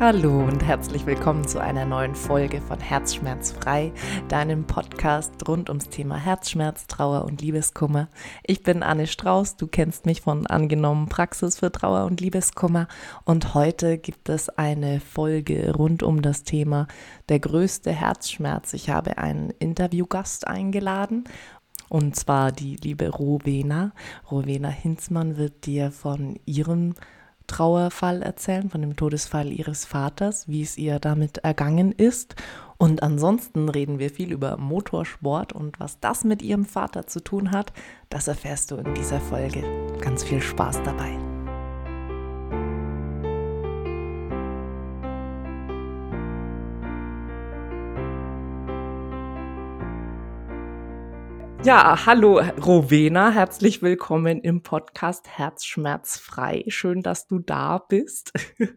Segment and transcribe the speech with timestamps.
[0.00, 3.92] Hallo und herzlich willkommen zu einer neuen Folge von Herzschmerzfrei,
[4.28, 8.08] deinem Podcast rund ums Thema Herzschmerz, Trauer und Liebeskummer.
[8.42, 12.88] Ich bin Anne Strauß, du kennst mich von angenommen Praxis für Trauer und Liebeskummer
[13.24, 16.88] und heute gibt es eine Folge rund um das Thema
[17.28, 18.74] der größte Herzschmerz.
[18.74, 21.24] Ich habe einen Interviewgast eingeladen
[21.88, 23.92] und zwar die liebe Rowena.
[24.28, 26.94] Rowena Hinzmann wird dir von ihrem
[27.46, 32.36] Trauerfall erzählen, von dem Todesfall ihres Vaters, wie es ihr damit ergangen ist.
[32.76, 37.52] Und ansonsten reden wir viel über Motorsport und was das mit ihrem Vater zu tun
[37.52, 37.72] hat,
[38.08, 39.62] das erfährst du in dieser Folge.
[40.00, 41.33] Ganz viel Spaß dabei.
[51.64, 56.64] Ja, hallo Rowena, herzlich willkommen im Podcast Herzschmerzfrei.
[56.68, 58.34] Schön, dass du da bist.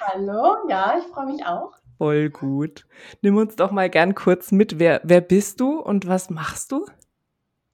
[0.00, 1.72] Hallo, ja, ich freue mich auch.
[1.98, 2.86] Voll gut.
[3.20, 4.78] Nimm uns doch mal gern kurz mit.
[4.78, 6.86] Wer, wer bist du und was machst du?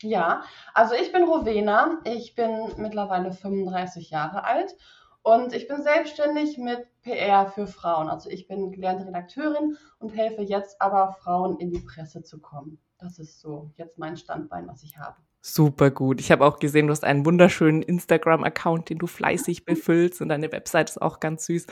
[0.01, 0.43] Ja,
[0.73, 2.01] also ich bin Rowena.
[2.05, 4.75] Ich bin mittlerweile 35 Jahre alt
[5.21, 8.09] und ich bin selbstständig mit PR für Frauen.
[8.09, 12.79] Also ich bin gelernte Redakteurin und helfe jetzt aber Frauen in die Presse zu kommen.
[12.99, 15.17] Das ist so jetzt mein Standbein, was ich habe.
[15.43, 16.19] Super gut.
[16.19, 20.51] Ich habe auch gesehen, du hast einen wunderschönen Instagram-Account, den du fleißig befüllst und deine
[20.51, 21.67] Website ist auch ganz süß.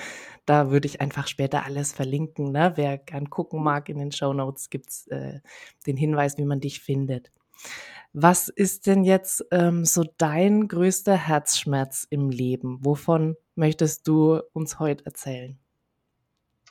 [0.47, 2.53] Da würde ich einfach später alles verlinken.
[2.53, 2.73] Ne?
[2.77, 5.41] Wer gern gucken mag, in den Show Notes gibt es äh,
[5.87, 7.33] den Hinweis, wie man dich findet.
[8.13, 12.79] Was ist denn jetzt ähm, so dein größter Herzschmerz im Leben?
[12.85, 15.59] Wovon möchtest du uns heute erzählen?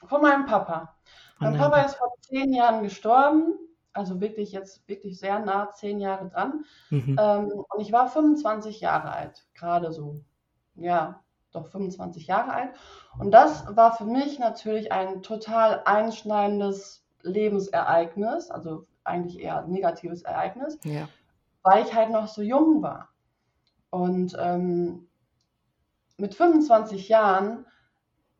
[0.07, 0.95] Von meinem Papa.
[1.37, 3.55] Von mein Papa ist vor zehn Jahren gestorben
[3.93, 6.65] also wirklich jetzt wirklich sehr nah, zehn Jahre dran.
[6.89, 7.17] Mhm.
[7.19, 10.21] Ähm, und ich war 25 Jahre alt, gerade so,
[10.75, 12.69] ja, doch 25 Jahre alt.
[13.19, 20.23] Und das war für mich natürlich ein total einschneidendes Lebensereignis, also eigentlich eher ein negatives
[20.23, 21.07] Ereignis, ja.
[21.61, 23.09] weil ich halt noch so jung war.
[23.91, 25.07] Und ähm,
[26.17, 27.65] mit 25 Jahren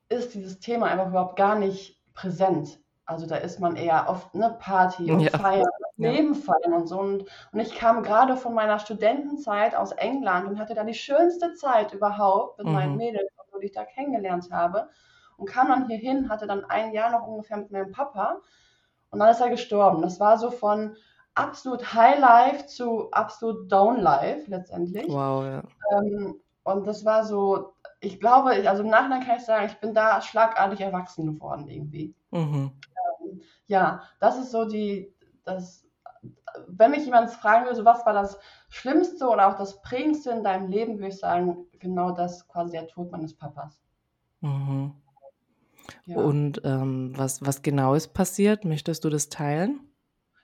[0.09, 2.79] ist dieses Thema einfach überhaupt gar nicht präsent.
[3.05, 5.37] Also da ist man eher oft eine Party und ja.
[5.37, 6.99] Feiern, Leben feiern und so.
[6.99, 11.53] Und, und ich kam gerade von meiner Studentenzeit aus England und hatte da die schönste
[11.53, 12.73] Zeit überhaupt mit mhm.
[12.73, 13.29] meinen Mädels,
[13.61, 14.89] die ich da kennengelernt habe.
[15.35, 18.37] Und kam dann hier hin, hatte dann ein Jahr noch ungefähr mit meinem Papa.
[19.09, 20.01] Und dann ist er gestorben.
[20.01, 20.95] Das war so von
[21.35, 25.07] absolut High Life zu absolut Down Life letztendlich.
[25.09, 25.63] Wow, ja.
[25.91, 29.93] Ähm, und das war so, ich glaube, also im Nachhinein kann ich sagen, ich bin
[29.93, 32.15] da schlagartig erwachsen geworden irgendwie.
[32.31, 32.71] Mhm
[33.67, 35.13] ja, das ist so die,
[35.43, 35.85] das,
[36.67, 38.37] wenn mich jemand fragen würde, so was war das
[38.69, 42.87] Schlimmste oder auch das Prägendste in deinem Leben, würde ich sagen, genau das quasi der
[42.87, 43.81] Tod meines Papas.
[44.41, 44.93] Mhm.
[46.05, 46.17] Ja.
[46.17, 48.65] Und ähm, was, was genau ist passiert?
[48.65, 49.81] Möchtest du das teilen?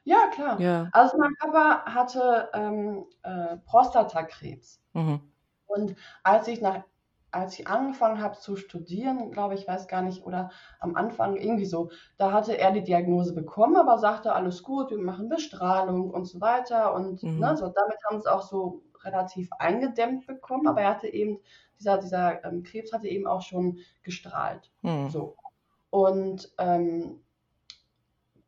[0.03, 0.59] Ja, klar.
[0.59, 0.89] Ja.
[0.91, 4.81] Also mein Papa hatte ähm, äh, Prostatakrebs.
[4.93, 5.21] Mhm.
[5.67, 6.83] Und als ich nach
[7.31, 11.65] als ich angefangen habe zu studieren, glaube ich, weiß gar nicht, oder am Anfang irgendwie
[11.65, 16.25] so, da hatte er die Diagnose bekommen, aber sagte, alles gut, wir machen Bestrahlung und
[16.25, 16.93] so weiter.
[16.93, 17.39] Und mhm.
[17.39, 21.39] ne, so, damit haben sie es auch so relativ eingedämmt bekommen, aber er hatte eben,
[21.79, 24.71] dieser, dieser ähm, Krebs hatte eben auch schon gestrahlt.
[24.81, 25.09] Mhm.
[25.09, 25.35] So.
[25.89, 27.21] Und ähm,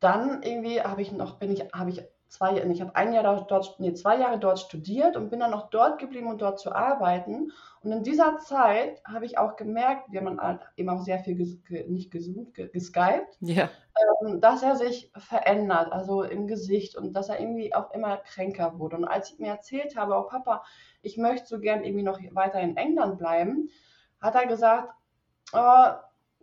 [0.00, 3.76] dann irgendwie habe ich noch, bin ich, habe ich zwei, ich habe ein Jahr dort,
[3.78, 7.52] nee, zwei Jahre dort studiert und bin dann noch dort geblieben, um dort zu arbeiten.
[7.82, 11.36] Und in dieser Zeit habe ich auch gemerkt, wir haben halt eben auch sehr viel
[11.36, 13.68] ges nicht gesund, geskypt, ja.
[14.22, 18.78] ähm, dass er sich verändert, also im Gesicht und dass er irgendwie auch immer kränker
[18.78, 18.96] wurde.
[18.96, 20.64] Und als ich mir erzählt habe, oh Papa,
[21.02, 23.68] ich möchte so gern irgendwie noch weiter in England bleiben,
[24.22, 24.94] hat er gesagt,
[25.52, 25.86] oh,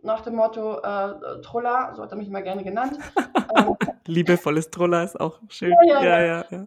[0.02, 2.96] nach dem Motto äh, Troller, so hat er mich immer gerne genannt.
[3.56, 3.76] ähm,
[4.10, 5.74] Liebevolles Troller ist auch schön.
[5.86, 6.44] Ja, ja, ja.
[6.50, 6.66] ja,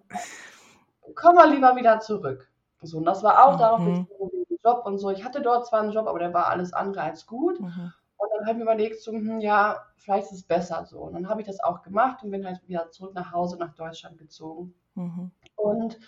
[1.15, 2.49] Komm mal lieber wieder zurück.
[2.81, 3.59] So, und das war auch mhm.
[3.59, 5.09] darauf bezogen, Job und so.
[5.11, 7.59] Ich hatte dort zwar einen Job, aber der war alles andere als gut.
[7.59, 7.93] Mhm.
[8.17, 10.99] Und dann habe ich mir überlegt, so, hm, ja, vielleicht ist es besser so.
[10.99, 13.73] Und dann habe ich das auch gemacht und bin halt wieder zurück nach Hause, nach
[13.75, 14.73] Deutschland gezogen.
[14.95, 15.31] Mhm.
[15.55, 15.99] Und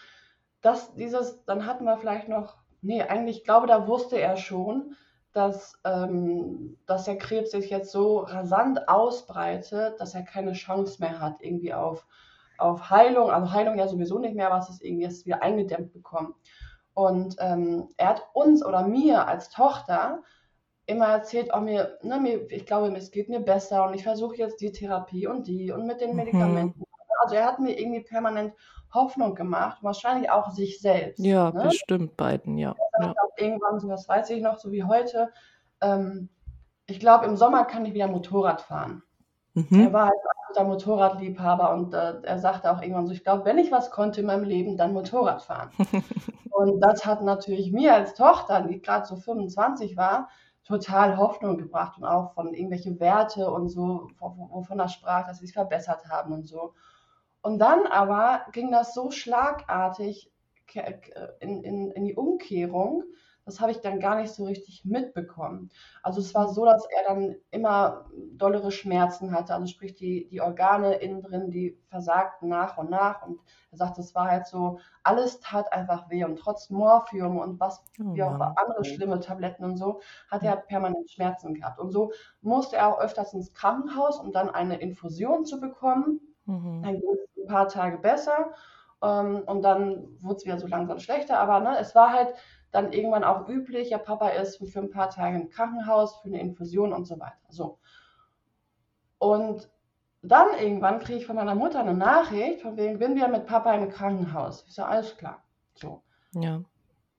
[0.62, 4.96] das, dieses, dann hatten wir vielleicht noch, nee, eigentlich, ich glaube, da wusste er schon,
[5.36, 11.20] dass, ähm, dass der Krebs sich jetzt so rasant ausbreitet, dass er keine Chance mehr
[11.20, 12.06] hat, irgendwie auf,
[12.58, 16.36] auf Heilung, also Heilung ja sowieso nicht mehr, was es irgendwie jetzt wieder eingedämmt bekommt.
[16.94, 20.24] Und ähm, er hat uns oder mir als Tochter
[20.86, 24.38] immer erzählt, oh, mir, ne, mir, ich glaube, es geht mir besser und ich versuche
[24.38, 26.16] jetzt die Therapie und die und mit den mhm.
[26.18, 26.80] Medikamenten.
[26.80, 26.86] Mhm.
[27.24, 28.54] Also er hat mir irgendwie permanent
[28.95, 31.24] Hoffnung gemacht, wahrscheinlich auch sich selbst.
[31.24, 31.63] Ja, ne?
[31.63, 32.75] bestimmt beiden, ja.
[33.00, 33.13] ja.
[33.38, 35.31] Irgendwann, so das weiß ich noch, so wie heute,
[35.81, 36.30] ähm,
[36.88, 39.03] ich glaube, im Sommer kann ich wieder Motorrad fahren.
[39.53, 39.88] Mhm.
[39.88, 43.45] Er war halt ein guter Motorradliebhaber und äh, er sagte auch irgendwann so, ich glaube,
[43.45, 45.69] wenn ich was konnte in meinem Leben, dann Motorrad fahren.
[46.51, 50.30] und das hat natürlich mir als Tochter, die gerade so 25 war,
[50.65, 55.45] total Hoffnung gebracht und auch von irgendwelche Werte und so, wovon er sprach, dass sie
[55.45, 56.74] sich verbessert haben und so.
[57.45, 60.31] Und dann aber ging das so schlagartig
[61.39, 63.03] in, in, in die Umkehrung,
[63.45, 65.69] das habe ich dann gar nicht so richtig mitbekommen.
[66.01, 70.42] Also es war so, dass er dann immer dollere Schmerzen hatte, also sprich die, die
[70.42, 73.39] Organe innen drin, die versagten nach und nach und
[73.69, 77.83] er sagt, es war halt so, alles tat einfach weh und trotz Morphium und was,
[78.00, 80.01] oh, wie auch andere schlimme Tabletten und so,
[80.31, 81.80] hat er permanent Schmerzen gehabt.
[81.80, 82.12] Und so
[82.42, 86.19] musste er auch öfters ins Krankenhaus, um dann eine Infusion zu bekommen.
[86.45, 86.83] Mhm.
[86.83, 88.53] Dann ging es ein paar Tage besser
[89.01, 92.33] ähm, und dann wurde es wieder so langsam schlechter, aber ne, es war halt
[92.71, 96.42] dann irgendwann auch üblich, ja, Papa ist für ein paar Tage im Krankenhaus, für eine
[96.42, 97.38] Infusion und so weiter.
[97.50, 97.80] So.
[99.18, 99.69] Und
[100.21, 103.74] dann irgendwann kriege ich von meiner Mutter eine Nachricht, von wegen, bin wir mit Papa
[103.74, 104.65] im Krankenhaus.
[104.68, 105.44] Ich so, alles klar.
[105.75, 106.03] So.
[106.33, 106.62] Ja.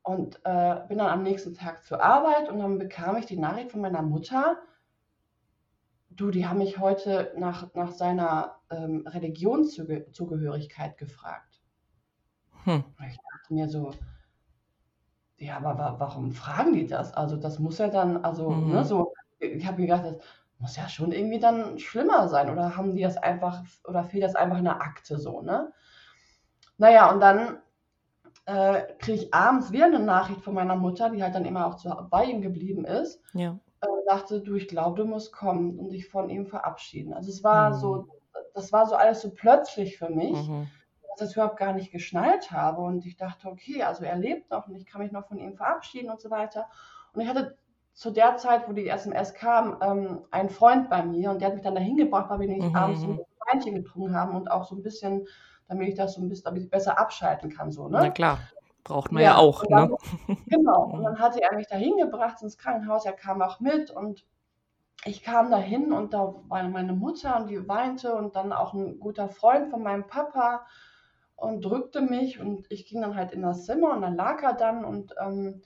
[0.03, 3.73] Und äh, bin dann am nächsten Tag zur Arbeit und dann bekam ich die Nachricht
[3.73, 4.59] von meiner Mutter,
[6.17, 11.61] du, die haben mich heute nach, nach seiner ähm, Religionszugehörigkeit gefragt.
[12.65, 12.85] Hm.
[13.09, 13.93] Ich dachte mir so,
[15.39, 17.13] ja, aber wa warum fragen die das?
[17.13, 18.73] Also das muss ja dann, also, ne, mhm.
[18.73, 20.19] ne, so, ich habe mir gedacht, das
[20.59, 22.51] muss ja schon irgendwie dann schlimmer sein.
[22.51, 25.73] Oder haben die das einfach, oder fehlt das einfach in der Akte so, ne?
[26.79, 27.59] Naja, und dann
[28.47, 31.77] äh, kriege ich abends wieder eine Nachricht von meiner Mutter, die halt dann immer auch
[31.77, 33.21] zu, bei ihm geblieben ist.
[33.35, 33.59] Ja.
[33.81, 37.13] Äh, sagte, du, ich glaube, du musst kommen und dich von ihm verabschieden.
[37.13, 37.75] Also es war mhm.
[37.75, 38.09] so,
[38.55, 40.49] das war so alles so plötzlich für mich.
[40.49, 40.69] Mhm
[41.19, 42.83] das überhaupt gar nicht geschnallt habe.
[42.83, 45.57] Und ich dachte, okay, also er lebt noch und ich kann mich noch von ihm
[45.57, 46.69] verabschieden und so weiter.
[47.13, 47.57] Und ich hatte
[47.93, 51.55] zu der Zeit, wo die SMS kam, ähm, einen Freund bei mir und der hat
[51.55, 52.77] mich dann dahin gebracht, weil wir nicht mhm.
[52.77, 53.21] abends ein
[53.51, 55.27] Weinchen getrunken haben und auch so ein bisschen,
[55.69, 57.71] damit ich das so ein bisschen, damit ich besser abschalten kann.
[57.71, 57.99] So, ne?
[58.03, 58.39] Na klar.
[58.87, 59.91] Braucht man ja, ja auch, dann,
[60.29, 60.37] ne?
[60.47, 60.85] Genau.
[60.85, 63.05] Und dann hatte er mich dahin gebracht ins Krankenhaus.
[63.05, 64.25] Er kam auch mit und
[65.05, 69.01] ich kam dahin und da war meine Mutter und die weinte und dann auch ein
[69.01, 70.67] guter Freund von meinem Papa
[71.35, 74.53] und drückte mich und ich ging dann halt in das Zimmer und dann lag er
[74.53, 75.63] dann und ähm,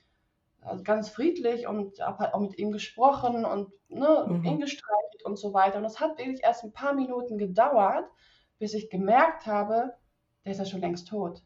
[0.62, 4.44] also ganz friedlich und habe halt auch mit ihm gesprochen und ne, mhm.
[4.44, 5.78] ihn gestreichelt und so weiter.
[5.78, 8.06] Und es hat wirklich erst ein paar Minuten gedauert,
[8.58, 9.94] bis ich gemerkt habe,
[10.44, 11.42] der ist ja schon längst tot.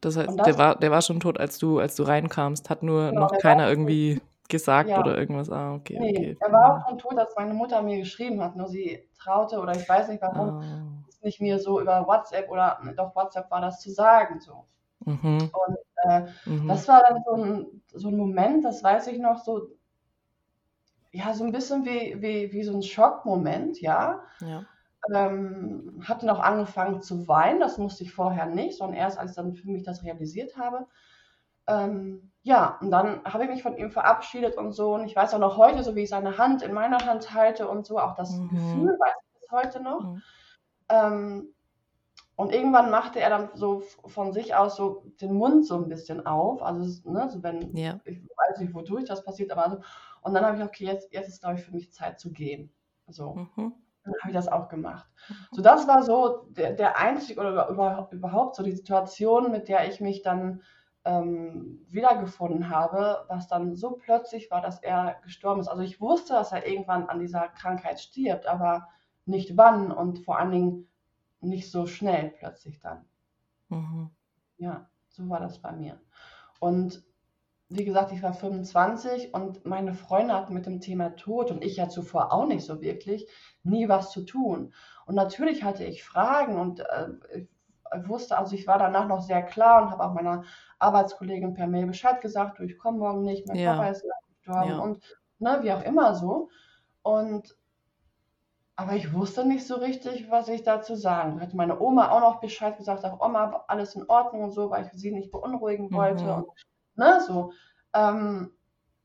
[0.00, 2.82] Das heißt, das, der, war, der war schon tot, als du, als du reinkamst, hat
[2.82, 4.98] nur genau, noch keiner irgendwie gesagt ja.
[4.98, 5.50] oder irgendwas.
[5.50, 6.36] Ah, okay, nee, okay.
[6.40, 8.56] Er war auch schon tot, als meine Mutter mir geschrieben hat.
[8.56, 12.78] Nur sie traute oder ich weiß nicht warum, es nicht mir so über WhatsApp oder
[12.96, 14.40] doch WhatsApp war das zu sagen.
[14.40, 14.64] So.
[15.04, 15.50] Mhm.
[15.52, 16.68] Und äh, mhm.
[16.68, 19.68] das war dann so ein, so ein Moment, das weiß ich noch, so,
[21.12, 24.20] ja, so ein bisschen wie, wie, wie so ein Schockmoment, ja.
[24.40, 24.64] ja.
[25.12, 29.36] Ähm, hatte noch angefangen zu weinen, das musste ich vorher nicht, sondern erst als ich
[29.36, 30.86] dann für mich das realisiert habe.
[31.66, 34.94] Ähm, ja, und dann habe ich mich von ihm verabschiedet und so.
[34.94, 37.68] Und ich weiß auch noch heute, so wie ich seine Hand in meiner Hand halte
[37.68, 38.48] und so, auch das mhm.
[38.50, 40.00] Gefühl weiß ich bis heute noch.
[40.00, 40.22] Mhm.
[40.88, 41.54] Ähm,
[42.36, 46.26] und irgendwann machte er dann so von sich aus so den Mund so ein bisschen
[46.26, 46.62] auf.
[46.62, 48.00] Also, ne, so wenn, ja.
[48.04, 49.80] ich weiß nicht, wodurch das passiert, aber so.
[50.22, 52.72] Und dann habe ich, okay, jetzt, jetzt ist, glaube ich, für mich Zeit zu gehen.
[53.06, 53.34] So.
[53.56, 53.72] Mhm.
[54.04, 55.06] Dann habe ich das auch gemacht.
[55.28, 55.34] Mhm.
[55.52, 59.88] So, das war so der, der einzige oder über, überhaupt so die Situation, mit der
[59.88, 60.62] ich mich dann
[61.04, 65.68] ähm, wiedergefunden habe, was dann so plötzlich war, dass er gestorben ist.
[65.68, 68.88] Also ich wusste, dass er irgendwann an dieser Krankheit stirbt, aber
[69.26, 70.88] nicht wann und vor allen Dingen
[71.40, 73.04] nicht so schnell plötzlich dann.
[73.68, 74.10] Mhm.
[74.56, 76.00] Ja, so war das bei mir.
[76.60, 77.02] Und
[77.68, 81.76] wie gesagt, ich war 25 und meine Freunde hatten mit dem Thema Tod und ich
[81.76, 83.28] ja zuvor auch nicht so wirklich
[83.64, 84.72] nie was zu tun.
[85.06, 87.46] Und natürlich hatte ich Fragen und äh,
[88.06, 90.44] wusste, also ich war danach noch sehr klar und habe auch meiner
[90.78, 93.74] Arbeitskollegin per Mail Bescheid gesagt, du, ich komme morgen nicht, mein ja.
[93.74, 94.04] Papa ist
[94.38, 94.78] gestorben ja.
[94.78, 95.02] und
[95.38, 96.48] ne, wie auch immer so.
[97.02, 97.56] Und
[98.76, 101.40] aber ich wusste nicht so richtig, was ich dazu sagen.
[101.40, 104.86] Hat meine Oma auch noch Bescheid gesagt, auch Oma, alles in Ordnung und so, weil
[104.86, 106.24] ich sie nicht beunruhigen wollte.
[106.24, 106.30] Mhm.
[106.30, 106.46] Und,
[106.96, 107.52] ne, so.
[107.94, 108.50] Ähm,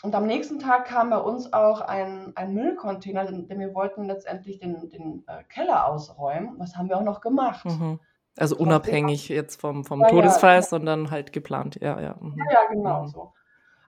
[0.01, 4.59] und am nächsten Tag kam bei uns auch ein, ein Müllcontainer, denn, wir wollten letztendlich
[4.59, 6.57] den, den äh, Keller ausräumen.
[6.57, 7.65] Das haben wir auch noch gemacht.
[7.65, 7.99] Mhm.
[8.37, 10.61] Also unabhängig jetzt vom, vom ja, Todesfall, ja.
[10.61, 12.15] sondern halt geplant, ja, ja.
[12.21, 12.37] Mhm.
[12.49, 13.07] Ja, genau mhm.
[13.09, 13.33] so.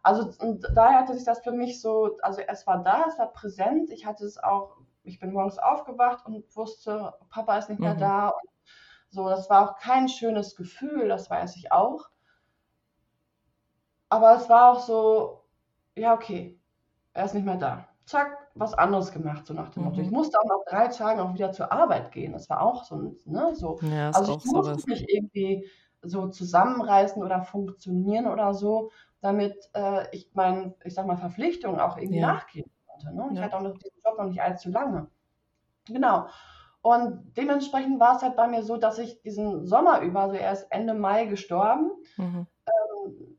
[0.03, 0.33] Also
[0.73, 3.89] daher hatte sich das für mich so, also es war da, es war präsent.
[3.91, 7.99] Ich hatte es auch, ich bin morgens aufgewacht und wusste, Papa ist nicht mehr mhm.
[7.99, 8.27] da.
[8.29, 8.49] Und
[9.09, 12.09] so, das war auch kein schönes Gefühl, das weiß ich auch.
[14.09, 15.40] Aber es war auch so,
[15.95, 16.59] ja, okay,
[17.13, 17.87] er ist nicht mehr da.
[18.05, 20.01] zack, was anderes gemacht, so nach dem Motto.
[20.01, 20.13] Ich mhm.
[20.13, 22.33] musste auch nach drei Tagen auch wieder zur Arbeit gehen.
[22.33, 23.79] Das war auch so, ne, so.
[23.81, 24.85] Ja, also ich musste sowas.
[24.85, 25.65] mich irgendwie
[26.01, 31.97] so zusammenreißen oder funktionieren oder so, damit äh, ich meinen, ich sag mal, Verpflichtungen auch
[31.97, 32.33] irgendwie ja.
[32.33, 33.15] nachgehen konnte.
[33.15, 33.29] Ne?
[33.31, 33.45] Ich ja.
[33.45, 35.07] hatte auch noch diesen Job noch nicht allzu lange.
[35.87, 36.27] Genau.
[36.81, 40.71] Und dementsprechend war es halt bei mir so, dass ich diesen Sommer über, also erst
[40.71, 42.47] Ende Mai gestorben, mhm.
[42.65, 43.37] ähm,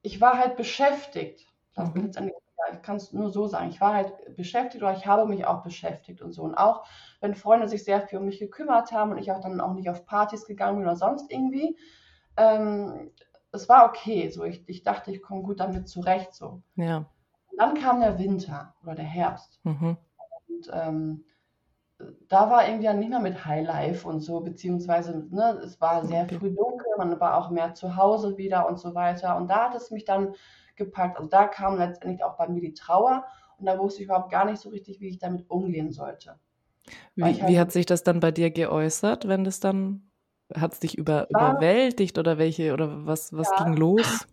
[0.00, 1.46] ich war halt beschäftigt.
[1.78, 2.02] Das mhm.
[2.02, 2.34] letztendlich
[2.72, 5.62] ich kann es nur so sagen, ich war halt beschäftigt oder ich habe mich auch
[5.62, 6.42] beschäftigt und so.
[6.42, 6.84] Und auch
[7.20, 9.88] wenn Freunde sich sehr viel um mich gekümmert haben und ich auch dann auch nicht
[9.88, 11.76] auf Partys gegangen bin oder sonst irgendwie,
[12.36, 13.10] ähm,
[13.52, 14.28] es war okay.
[14.28, 16.34] So, ich, ich dachte, ich komme gut damit zurecht.
[16.34, 16.62] So.
[16.76, 17.06] Ja.
[17.48, 19.60] Und dann kam der Winter oder der Herbst.
[19.64, 19.96] Mhm.
[20.48, 21.24] Und ähm,
[22.28, 26.28] da war irgendwie dann nicht mehr mit Highlife und so, beziehungsweise ne, es war sehr
[26.28, 29.36] früh dunkel, man war auch mehr zu Hause wieder und so weiter.
[29.36, 30.34] Und da hat es mich dann
[30.78, 31.18] gepackt.
[31.18, 33.24] Also da kam letztendlich auch bei mir die Trauer
[33.58, 36.38] und da wusste ich überhaupt gar nicht so richtig, wie ich damit umgehen sollte.
[37.14, 40.10] Wie, halt, wie hat sich das dann bei dir geäußert, wenn das dann,
[40.54, 44.26] hat es dich über, war, überwältigt oder welche, oder was, was ja, ging los?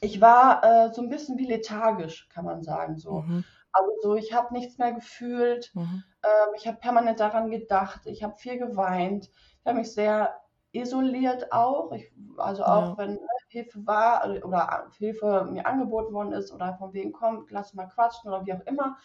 [0.00, 3.20] Ich war äh, so ein bisschen wie lethargisch, kann man sagen, so.
[3.20, 3.44] Mhm.
[3.72, 6.04] Also so, ich habe nichts mehr gefühlt, mhm.
[6.22, 9.30] ähm, ich habe permanent daran gedacht, ich habe viel geweint,
[9.60, 10.34] ich habe mich sehr
[10.72, 11.92] isoliert auch.
[11.92, 12.98] Ich, also auch ja.
[12.98, 13.18] wenn
[13.52, 17.86] Hilfe war also, oder Hilfe mir angeboten worden ist oder von wegen kommt, lass mal
[17.86, 18.96] quatschen oder wie auch immer.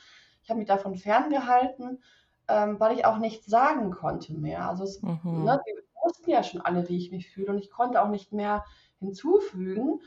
[0.41, 2.01] Ich habe mich davon ferngehalten,
[2.47, 4.69] ähm, weil ich auch nichts sagen konnte mehr.
[4.69, 5.43] Also es, mhm.
[5.43, 5.73] ne, die
[6.03, 8.63] wussten ja schon alle, wie ich mich fühle und ich konnte auch nicht mehr
[8.99, 9.99] hinzufügen.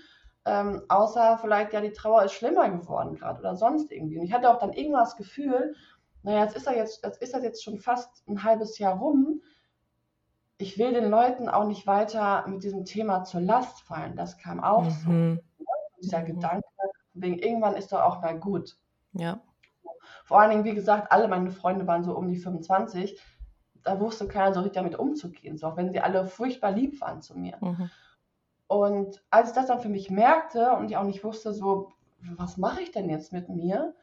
[0.46, 4.18] Ähm, außer vielleicht, ja, die Trauer ist schlimmer geworden gerade oder sonst irgendwie.
[4.18, 5.74] Und ich hatte auch dann irgendwas Gefühl,
[6.22, 9.42] naja, jetzt ist, er jetzt, jetzt ist das jetzt schon fast ein halbes Jahr rum
[10.60, 14.16] ich will den Leuten auch nicht weiter mit diesem Thema zur Last fallen.
[14.16, 15.36] Das kam auch mhm.
[15.38, 15.64] so.
[16.02, 16.26] Dieser mhm.
[16.26, 16.68] Gedanke,
[17.14, 18.78] wegen irgendwann ist doch auch mal gut.
[19.12, 19.40] Ja.
[20.24, 23.20] Vor allen Dingen, wie gesagt, alle meine Freunde waren so um die 25.
[23.82, 27.22] Da wusste keiner so richtig damit umzugehen, so auch wenn sie alle furchtbar lieb waren
[27.22, 27.56] zu mir.
[27.60, 27.90] Mhm.
[28.66, 31.90] Und als ich das dann für mich merkte und ich auch nicht wusste, so,
[32.36, 33.94] was mache ich denn jetzt mit mir,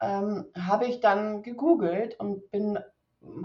[0.00, 2.78] ähm, habe ich dann gegoogelt und bin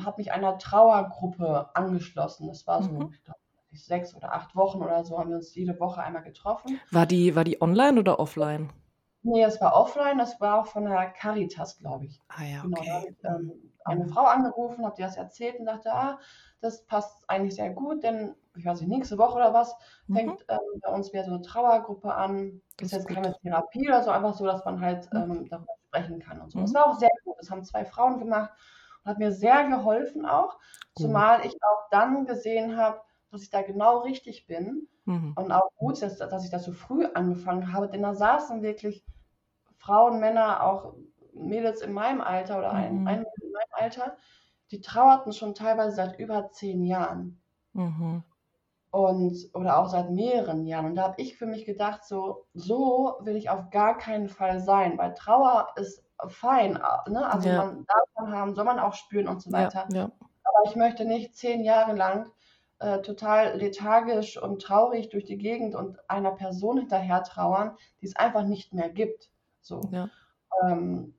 [0.04, 2.48] habe mich einer Trauergruppe angeschlossen.
[2.48, 3.12] Das war so, mhm.
[3.14, 3.40] ich glaube,
[3.72, 6.80] sechs oder acht Wochen oder so haben wir uns jede Woche einmal getroffen.
[6.92, 8.72] War die, war die online oder offline?
[9.22, 12.22] Nee, es war offline, das war auch von der Caritas, glaube ich.
[12.30, 12.70] Ah ja, okay.
[12.70, 14.10] Genau, da habe ich ähm, eine mhm.
[14.10, 16.20] Frau angerufen, habe dir das erzählt und dachte, ah,
[16.62, 19.76] das passt eigentlich sehr gut, denn ich weiß nicht, nächste Woche oder was,
[20.08, 20.16] mhm.
[20.16, 22.62] fängt ähm, bei uns wieder so eine Trauergruppe an.
[22.78, 23.16] Das ist jetzt gut.
[23.16, 25.20] keine Therapie oder so, einfach so, dass man halt mhm.
[25.20, 26.60] ähm, darüber sprechen kann und so.
[26.62, 26.76] Das mhm.
[26.76, 27.36] war auch sehr gut.
[27.40, 28.52] Das haben zwei Frauen gemacht
[29.06, 30.60] hat mir sehr geholfen auch,
[30.96, 33.02] zumal ich auch dann gesehen habe,
[33.32, 35.34] dass ich da genau richtig bin mhm.
[35.36, 39.04] und auch gut, dass, dass ich das so früh angefangen habe, denn da saßen wirklich
[39.78, 40.96] Frauen, Männer, auch
[41.34, 43.08] Mädels in meinem Alter oder ein, mhm.
[43.08, 44.18] ein in meinem Alter,
[44.72, 47.42] die trauerten schon teilweise seit über zehn Jahren.
[47.74, 48.24] Mhm.
[48.92, 50.88] Und, oder auch seit mehreren Jahren.
[50.88, 54.60] Und da habe ich für mich gedacht, so, so will ich auf gar keinen Fall
[54.60, 56.74] sein, weil Trauer ist fein.
[57.08, 57.32] Ne?
[57.32, 57.66] Also ja.
[57.66, 59.88] man darf man haben, soll man auch spüren und so weiter.
[59.92, 60.12] Ja, ja.
[60.44, 62.32] Aber ich möchte nicht zehn Jahre lang
[62.80, 68.16] äh, total lethargisch und traurig durch die Gegend und einer Person hinterher trauern, die es
[68.16, 69.30] einfach nicht mehr gibt.
[69.62, 69.82] So.
[70.64, 71.14] Ähm,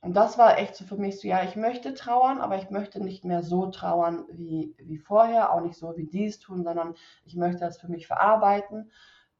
[0.00, 3.02] und das war echt so für mich so, ja, ich möchte trauern, aber ich möchte
[3.02, 6.94] nicht mehr so trauern wie, wie vorher, auch nicht so wie die es tun, sondern
[7.24, 8.90] ich möchte das für mich verarbeiten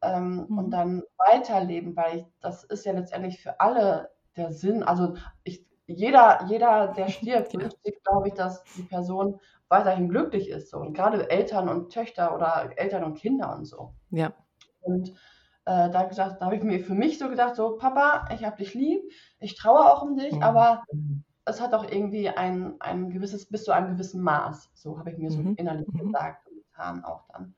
[0.00, 0.59] ähm, mhm.
[0.59, 4.82] und dann weiterleben, weil ich, das ist ja letztendlich für alle der Sinn.
[4.82, 7.50] Also ich, jeder, jeder, der stirbt,
[7.84, 10.70] sich, glaube ich, dass die Person weiterhin glücklich ist.
[10.70, 10.78] So.
[10.78, 13.94] Und gerade Eltern und Töchter oder Eltern und Kinder und so.
[14.10, 14.32] Ja.
[14.80, 15.10] Und
[15.66, 18.56] äh, da, gesagt, da habe ich mir für mich so gedacht, so Papa, ich habe
[18.56, 19.00] dich lieb,
[19.40, 20.42] ich traue auch um dich, mhm.
[20.42, 20.84] aber
[21.46, 24.70] es hat auch irgendwie ein, ein gewisses, bis zu einem gewissen Maß.
[24.74, 25.54] So habe ich mir so mhm.
[25.56, 26.06] innerlich mhm.
[26.06, 27.54] gesagt und getan auch dann.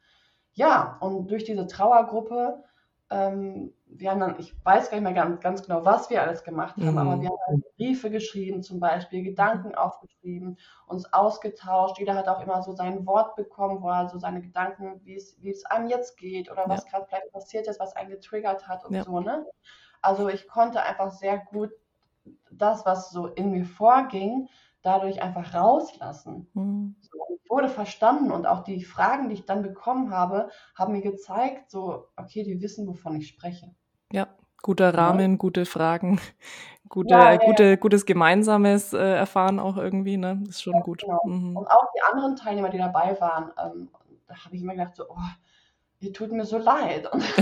[0.53, 2.65] Ja, und durch diese Trauergruppe
[3.11, 6.45] ähm, wir haben dann, ich weiß gar nicht mehr ganz, ganz genau, was wir alles
[6.45, 6.99] gemacht haben, mhm.
[6.99, 11.99] aber wir haben halt Briefe geschrieben, zum Beispiel Gedanken aufgeschrieben, uns ausgetauscht.
[11.99, 15.41] Jeder hat auch immer so sein Wort bekommen, wo er so seine Gedanken, wie es,
[15.43, 16.91] wie es einem jetzt geht oder was ja.
[16.91, 19.05] gerade vielleicht passiert ist, was einen getriggert hat und ja.
[19.05, 19.47] so, ne?
[20.03, 21.71] Also ich konnte einfach sehr gut
[22.51, 24.49] das, was so in mir vorging,
[24.83, 26.49] dadurch einfach rauslassen.
[26.55, 26.97] Mhm.
[27.01, 31.03] So, ich wurde verstanden und auch die Fragen, die ich dann bekommen habe, haben mir
[31.03, 33.75] gezeigt, so, okay, die wissen, wovon ich spreche.
[34.63, 35.37] Guter Rahmen, ja.
[35.37, 36.21] gute Fragen,
[36.89, 40.39] gute, ja, gute, gutes gemeinsames äh, Erfahren auch irgendwie, ne?
[40.45, 41.03] Das ist schon gut.
[41.03, 41.21] Genau.
[41.25, 41.57] Mhm.
[41.57, 43.89] Und auch die anderen Teilnehmer, die dabei waren, ähm,
[44.27, 45.17] da habe ich immer gedacht, so, oh,
[46.01, 47.11] die tut mir so leid.
[47.13, 47.23] Und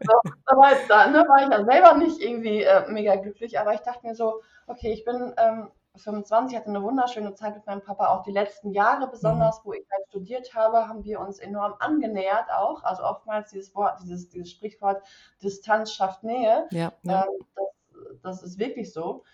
[0.00, 3.80] so, aber da ne, war ich ja selber nicht irgendwie äh, mega glücklich, aber ich
[3.80, 5.68] dachte mir so, okay, ich bin ähm,
[6.00, 9.68] 25, hatte eine wunderschöne Zeit mit meinem Papa, auch die letzten Jahre besonders, mhm.
[9.68, 12.82] wo ich halt studiert habe, haben wir uns enorm angenähert auch.
[12.82, 15.02] Also oftmals dieses Wort, dieses, dieses Sprichwort
[15.42, 16.66] Distanz schafft Nähe.
[16.70, 17.24] Ja, ja.
[17.24, 19.24] Ähm, das, das ist wirklich so.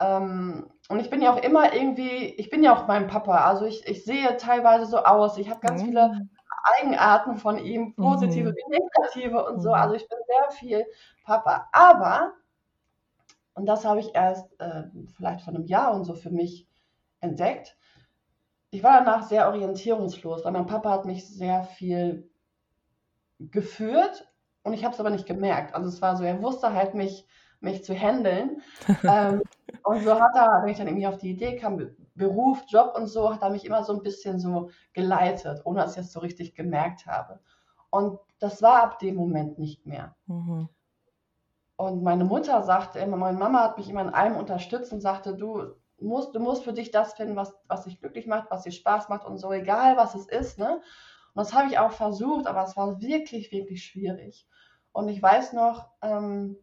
[0.00, 3.64] Ähm, und ich bin ja auch immer irgendwie, ich bin ja auch mein Papa, also
[3.64, 5.86] ich, ich sehe teilweise so aus, ich habe ganz mhm.
[5.86, 6.28] viele
[6.78, 8.54] Eigenarten von ihm, positive mhm.
[8.54, 9.70] wie negative und so.
[9.70, 9.74] Mhm.
[9.74, 10.86] Also ich bin sehr viel
[11.24, 11.68] Papa.
[11.72, 12.32] Aber,
[13.54, 14.84] und das habe ich erst äh,
[15.16, 16.66] vielleicht vor einem Jahr und so für mich
[17.20, 17.76] entdeckt,
[18.70, 22.30] ich war danach sehr orientierungslos, weil mein Papa hat mich sehr viel
[23.38, 24.32] geführt
[24.62, 25.74] und ich habe es aber nicht gemerkt.
[25.74, 27.26] Also es war so, er wusste halt mich,
[27.60, 28.62] mich zu handeln.
[29.04, 29.42] ähm,
[29.84, 33.06] und so hat er, wenn ich dann irgendwie auf die Idee kam, Beruf, Job und
[33.06, 36.20] so, hat er mich immer so ein bisschen so geleitet, ohne dass ich es so
[36.20, 37.40] richtig gemerkt habe.
[37.90, 40.16] Und das war ab dem Moment nicht mehr.
[40.26, 40.68] Mhm.
[41.82, 45.34] Und meine Mutter sagte immer, meine Mama hat mich immer in allem unterstützt und sagte,
[45.34, 48.70] du musst, du musst für dich das finden, was, was dich glücklich macht, was dir
[48.70, 50.60] Spaß macht und so, egal was es ist.
[50.60, 50.74] Ne?
[50.76, 50.82] Und
[51.34, 54.46] das habe ich auch versucht, aber es war wirklich, wirklich schwierig.
[54.92, 56.56] Und ich weiß noch, ähm,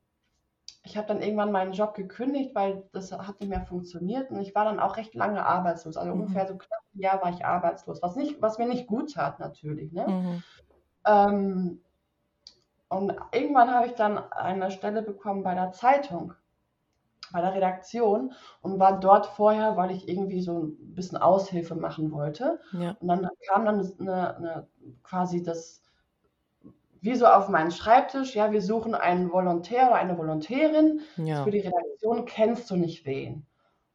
[0.84, 4.56] ich habe dann irgendwann meinen Job gekündigt, weil das hat nicht mehr funktioniert und ich
[4.56, 5.98] war dann auch recht lange arbeitslos.
[5.98, 6.22] Also mhm.
[6.22, 9.42] ungefähr so knapp ein Jahr war ich arbeitslos, was, nicht, was mir nicht gut tat
[9.42, 9.92] natürlich.
[9.92, 10.08] Ne?
[10.08, 10.44] Mhm.
[11.06, 11.82] Ähm,
[12.90, 16.34] und irgendwann habe ich dann eine Stelle bekommen bei der Zeitung,
[17.32, 22.12] bei der Redaktion und war dort vorher, weil ich irgendwie so ein bisschen Aushilfe machen
[22.12, 22.60] wollte.
[22.74, 22.98] Ja.
[23.00, 24.68] Und dann kam dann eine, eine,
[25.04, 25.84] quasi das
[27.02, 31.44] wie so auf meinen Schreibtisch, ja, wir suchen einen Volontär oder eine Volontärin ja.
[31.44, 33.46] für die Redaktion, kennst du nicht wen?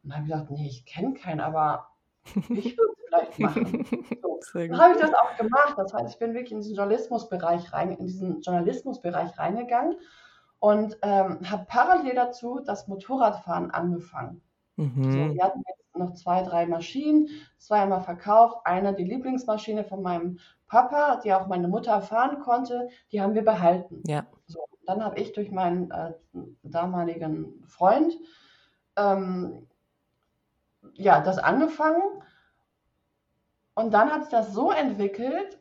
[0.02, 1.88] Und dann habe ich gesagt, nee, ich kenne keinen, aber
[2.48, 3.86] ich würde vielleicht machen.
[4.52, 4.60] So.
[4.60, 5.74] Habe ich das auch gemacht.
[5.78, 9.96] Das heißt, ich bin wirklich in diesen Journalismusbereich rein, in diesen Journalismusbereich reingegangen
[10.58, 14.42] und ähm, habe parallel dazu das Motorradfahren angefangen.
[14.76, 15.12] Mhm.
[15.12, 18.58] So, wir hatten jetzt noch zwei, drei Maschinen, zweimal verkauft.
[18.64, 23.44] Eine, die Lieblingsmaschine von meinem Papa, die auch meine Mutter fahren konnte, die haben wir
[23.44, 24.02] behalten.
[24.06, 24.26] Ja.
[24.46, 26.12] So, dann habe ich durch meinen äh,
[26.62, 28.12] damaligen Freund
[28.96, 29.66] ähm,
[30.94, 32.02] ja, das angefangen.
[33.74, 35.58] Und dann hat sich das so entwickelt,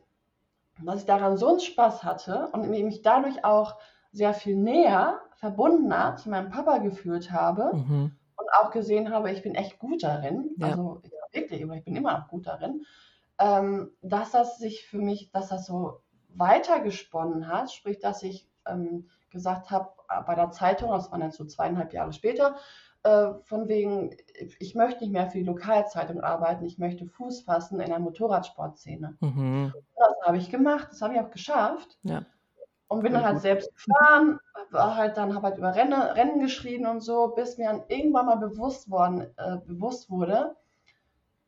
[0.84, 3.76] dass ich daran so einen Spaß hatte und mich dadurch auch
[4.12, 8.16] sehr viel näher, verbundener zu meinem Papa gefühlt habe mhm.
[8.36, 10.50] und auch gesehen habe, ich bin echt gut darin.
[10.58, 10.68] Ja.
[10.68, 12.84] Also ja, wirklich, ich bin immer noch gut darin
[13.38, 19.08] ähm, dass das sich für mich, dass das so weitergesponnen hat, sprich, dass ich ähm,
[19.30, 19.90] gesagt habe,
[20.26, 22.56] bei der Zeitung, das waren jetzt so zweieinhalb Jahre später,
[23.04, 24.16] äh, von wegen,
[24.58, 29.16] ich möchte nicht mehr für die Lokalzeitung arbeiten, ich möchte Fuß fassen in der Motorradsportszene.
[29.20, 29.72] Mhm.
[29.96, 31.98] Das habe ich gemacht, das habe ich auch geschafft.
[32.02, 32.24] Ja.
[32.88, 34.38] Und bin dann halt selbst gefahren,
[34.70, 38.26] war halt dann, habe halt über Rennen, Rennen geschrieben und so, bis mir dann irgendwann
[38.26, 40.56] mal bewusst, worden, äh, bewusst wurde,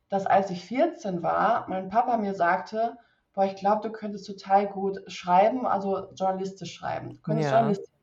[0.09, 2.99] dass als ich 14 war, mein Papa mir sagte,
[3.33, 7.11] boah, ich glaube, du könntest total gut schreiben, also journalistisch schreiben.
[7.11, 7.57] Du könntest ja.
[7.57, 7.96] Journalistisch.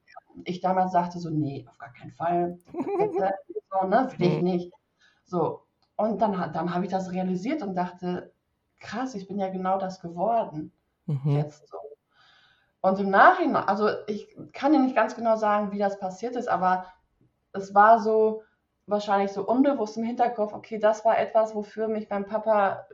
[0.46, 2.58] Ich damals sagte so, nee, auf gar keinen Fall.
[2.74, 4.44] so, ne, will ich mhm.
[4.44, 4.74] nicht.
[5.26, 5.64] So.
[5.96, 8.34] Und dann, dann habe ich das realisiert und dachte,
[8.80, 10.72] krass, ich bin ja genau das geworden.
[11.06, 11.38] Mhm.
[11.38, 11.78] Jetzt so.
[12.82, 16.50] Und im Nachhinein, also ich kann dir nicht ganz genau sagen, wie das passiert ist,
[16.50, 16.86] aber
[17.54, 18.44] es war so,
[18.86, 22.86] wahrscheinlich so unbewusst im Hinterkopf, okay, das war etwas, wofür mich mein Papa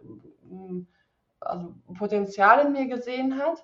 [0.44, 0.82] mm,
[1.40, 3.64] also Potenzial in mir gesehen hat.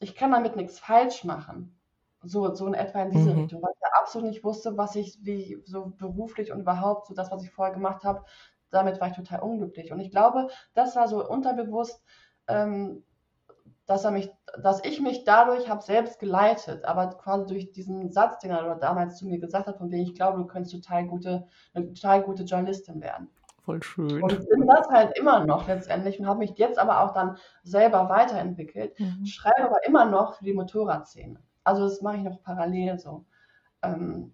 [0.00, 1.78] Ich kann damit nichts falsch machen.
[2.24, 3.40] So, so in etwa in diese mhm.
[3.40, 7.30] Richtung, weil ich absolut nicht wusste, was ich, wie so beruflich und überhaupt so das,
[7.30, 8.24] was ich vorher gemacht habe,
[8.70, 9.92] damit war ich total unglücklich.
[9.92, 12.02] Und ich glaube, das war so unterbewusst
[12.48, 13.04] ähm,
[13.86, 14.30] dass er mich,
[14.62, 19.18] dass ich mich dadurch habe selbst geleitet, aber quasi durch diesen Satz, den er damals
[19.18, 22.44] zu mir gesagt hat, von dem ich glaube, du könntest total gute, eine total gute
[22.44, 23.28] Journalistin werden.
[23.60, 24.22] Voll schön.
[24.22, 27.36] Und ich bin das halt immer noch letztendlich und habe mich jetzt aber auch dann
[27.62, 29.24] selber weiterentwickelt, mhm.
[29.24, 31.38] schreibe aber immer noch für die Motorradszene.
[31.64, 33.24] Also das mache ich noch parallel so.
[33.82, 34.32] Ähm,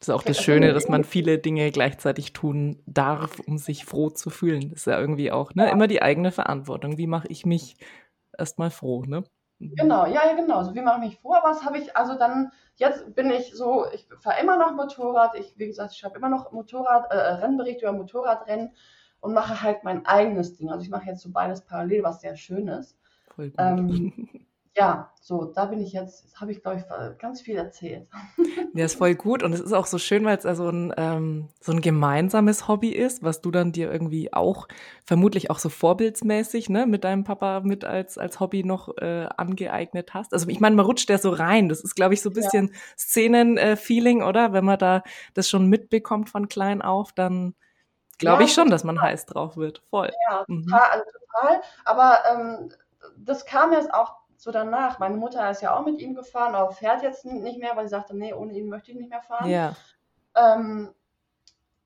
[0.00, 4.08] das ist auch das Schöne, dass man viele Dinge gleichzeitig tun darf, um sich froh
[4.08, 4.70] zu fühlen.
[4.70, 5.70] Das ist ja irgendwie auch ne?
[5.70, 6.96] immer die eigene Verantwortung.
[6.96, 7.76] Wie mache ich mich
[8.38, 9.24] erstmal froh, ne?
[9.58, 9.74] Mhm.
[9.76, 10.62] Genau, ja, ja, genau.
[10.62, 13.84] So wie mache ich mich vor, was habe ich, also dann, jetzt bin ich so,
[13.92, 17.82] ich fahre immer noch Motorrad, ich, wie gesagt, ich schreibe immer noch Motorrad, äh, Rennbericht
[17.82, 18.72] über Motorradrennen
[19.20, 20.70] und mache halt mein eigenes Ding.
[20.70, 22.96] Also ich mache jetzt so beides parallel, was sehr schön ist.
[23.34, 23.58] Voll gut.
[23.58, 24.12] Ähm,
[24.76, 28.08] ja, so, da bin ich jetzt, habe ich, glaube ich, ganz viel erzählt.
[28.72, 31.48] Ja, ist voll gut und es ist auch so schön, weil es also ein, ähm,
[31.60, 34.68] so ein gemeinsames Hobby ist, was du dann dir irgendwie auch
[35.04, 40.14] vermutlich auch so vorbildsmäßig ne, mit deinem Papa mit als, als Hobby noch äh, angeeignet
[40.14, 40.32] hast.
[40.32, 41.68] Also ich meine, man rutscht ja so rein.
[41.68, 42.74] Das ist, glaube ich, so ein bisschen ja.
[42.96, 44.52] Szenen-Feeling, oder?
[44.52, 45.02] Wenn man da
[45.34, 47.54] das schon mitbekommt von klein auf, dann
[48.18, 49.82] glaube ja, ich schon, dass man heiß drauf wird.
[49.90, 50.12] Voll.
[50.28, 50.64] Ja, mhm.
[50.64, 51.60] total, also total.
[51.84, 52.72] Aber ähm,
[53.16, 54.98] das kam jetzt auch so danach.
[54.98, 57.90] Meine Mutter ist ja auch mit ihm gefahren, aber fährt jetzt nicht mehr, weil sie
[57.90, 59.50] sagte, nee, ohne ihn möchte ich nicht mehr fahren.
[59.50, 59.76] Ja.
[60.34, 60.94] Ähm,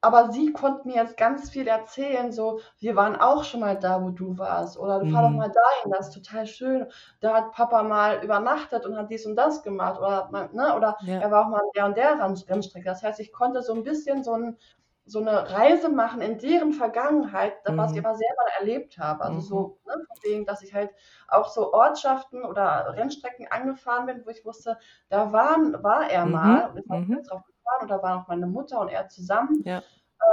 [0.01, 4.01] aber sie konnte mir jetzt ganz viel erzählen, so, wir waren auch schon mal da,
[4.03, 5.12] wo du warst, oder du mhm.
[5.12, 5.38] fahr doch mhm.
[5.38, 6.87] mal dahin, das ist total schön.
[7.21, 11.19] Da hat Papa mal übernachtet und hat dies und das gemacht, oder, ne, oder ja.
[11.19, 12.85] er war auch mal an der und der Rennstrecke.
[12.85, 14.59] Das heißt, ich konnte so ein bisschen so ein
[15.07, 17.77] so eine Reise machen in deren Vergangenheit, mhm.
[17.77, 19.23] was ich aber selber erlebt habe.
[19.23, 19.43] Also mhm.
[19.43, 20.90] so, ne, von wegen, dass ich halt
[21.29, 24.79] auch so Ortschaften oder Rennstrecken angefahren bin, wo ich wusste,
[25.11, 26.33] da waren, war er mhm.
[26.33, 27.23] mal und ich bin mhm.
[27.23, 29.62] drauf gefahren und da war auch meine Mutter und er zusammen.
[29.64, 29.83] Ja.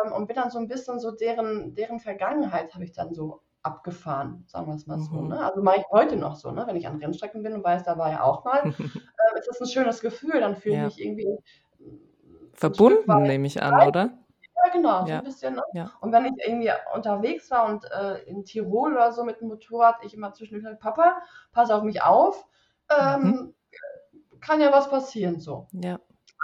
[0.06, 3.42] Ähm, und bin dann so ein bisschen so deren, deren Vergangenheit habe ich dann so
[3.64, 5.22] abgefahren, sagen wir es mal so.
[5.22, 5.36] Ne?
[5.36, 5.42] Mhm.
[5.42, 6.66] Also mache ich heute noch so, ne?
[6.66, 9.62] wenn ich an Rennstrecken bin und weiß, da war er auch mal, äh, ist das
[9.62, 10.86] ein schönes Gefühl, dann fühle ich ja.
[10.86, 11.38] mich irgendwie
[12.54, 14.12] verbunden, nehme ich an, oder?
[14.64, 15.56] Ja, genau, so ein bisschen.
[15.56, 15.64] Ne?
[15.74, 15.92] Ja.
[16.02, 20.04] Und wenn ich irgendwie unterwegs war und äh, in Tirol oder so mit dem Motorrad,
[20.04, 21.22] ich immer zwischendurch gesagt, Papa,
[21.52, 22.48] pass auf mich auf,
[22.90, 23.56] ähm, mhm.
[24.40, 25.68] kann ja was passieren so.
[25.72, 26.00] Ja.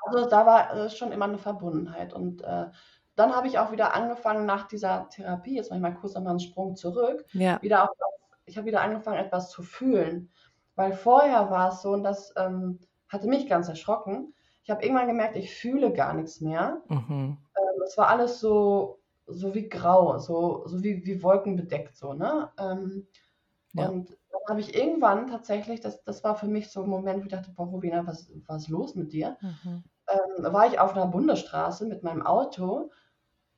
[0.06, 2.14] Also da war äh, schon immer eine Verbundenheit.
[2.14, 2.68] Und äh,
[3.16, 6.32] dann habe ich auch wieder angefangen nach dieser Therapie, jetzt mache ich mal kurz nochmal
[6.32, 7.62] einen Sprung zurück, ja.
[7.62, 7.90] wieder auch,
[8.46, 10.32] ich habe wieder angefangen, etwas zu fühlen.
[10.76, 14.34] Weil vorher war es so, und das ähm, hatte mich ganz erschrocken,
[14.68, 16.82] ich habe irgendwann gemerkt, ich fühle gar nichts mehr.
[16.90, 17.38] Mhm
[17.88, 22.52] es war alles so, so wie grau, so, so wie, wie Wolken bedeckt, so, ne?
[22.58, 23.08] Ähm,
[23.74, 23.90] ja.
[23.90, 27.24] Und dann habe ich irgendwann tatsächlich, das, das war für mich so ein Moment, wo
[27.24, 29.38] ich dachte, boah, Rubina, was, was ist los mit dir?
[29.42, 29.84] Mhm.
[30.10, 32.92] Ähm, war ich auf einer Bundesstraße mit meinem Auto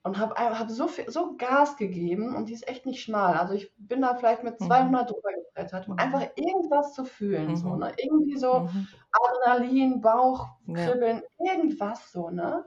[0.09, 3.35] und habe hab so, so Gas gegeben und die ist echt nicht schmal.
[3.35, 5.13] Also ich bin da vielleicht mit 200 mhm.
[5.13, 5.99] drüber gebrettert, um mhm.
[5.99, 7.49] einfach irgendwas zu fühlen.
[7.49, 7.55] Mhm.
[7.55, 7.93] So, ne?
[7.97, 8.87] Irgendwie so mhm.
[9.11, 11.53] Adrenalin, Bauch, Kribbeln, ja.
[11.53, 12.65] irgendwas so, ne?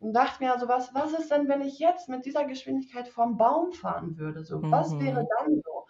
[0.00, 3.36] und dachte mir also, was, was ist denn, wenn ich jetzt mit dieser Geschwindigkeit vom
[3.36, 4.42] Baum fahren würde?
[4.42, 4.70] So, mhm.
[4.70, 5.86] was wäre dann so?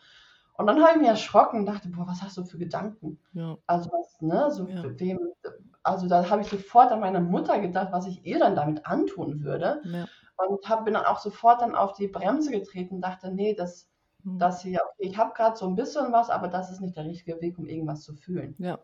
[0.59, 3.19] Und dann habe ich mich erschrocken und dachte, boah, was hast du für Gedanken?
[3.33, 3.57] Ja.
[3.67, 4.83] Also was, ne, so ja.
[4.99, 5.21] wem,
[5.83, 9.43] also da habe ich sofort an meine Mutter gedacht, was ich ihr dann damit antun
[9.43, 9.81] würde.
[9.85, 10.07] Ja.
[10.49, 13.91] Und hab, bin dann auch sofort dann auf die Bremse getreten und dachte, nee, das,
[14.23, 14.39] mhm.
[14.39, 17.05] das hier, okay, ich habe gerade so ein bisschen was, aber das ist nicht der
[17.05, 18.55] richtige Weg, um irgendwas zu fühlen.
[18.59, 18.79] Ja.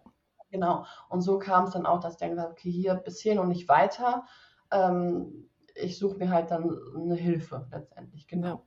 [0.50, 0.84] Genau.
[1.08, 3.48] Und so kam es dann auch, dass ich dann gesagt okay, hier bis hier und
[3.48, 4.24] nicht weiter
[4.70, 8.64] ähm, ich suche mir halt dann eine Hilfe letztendlich, genau.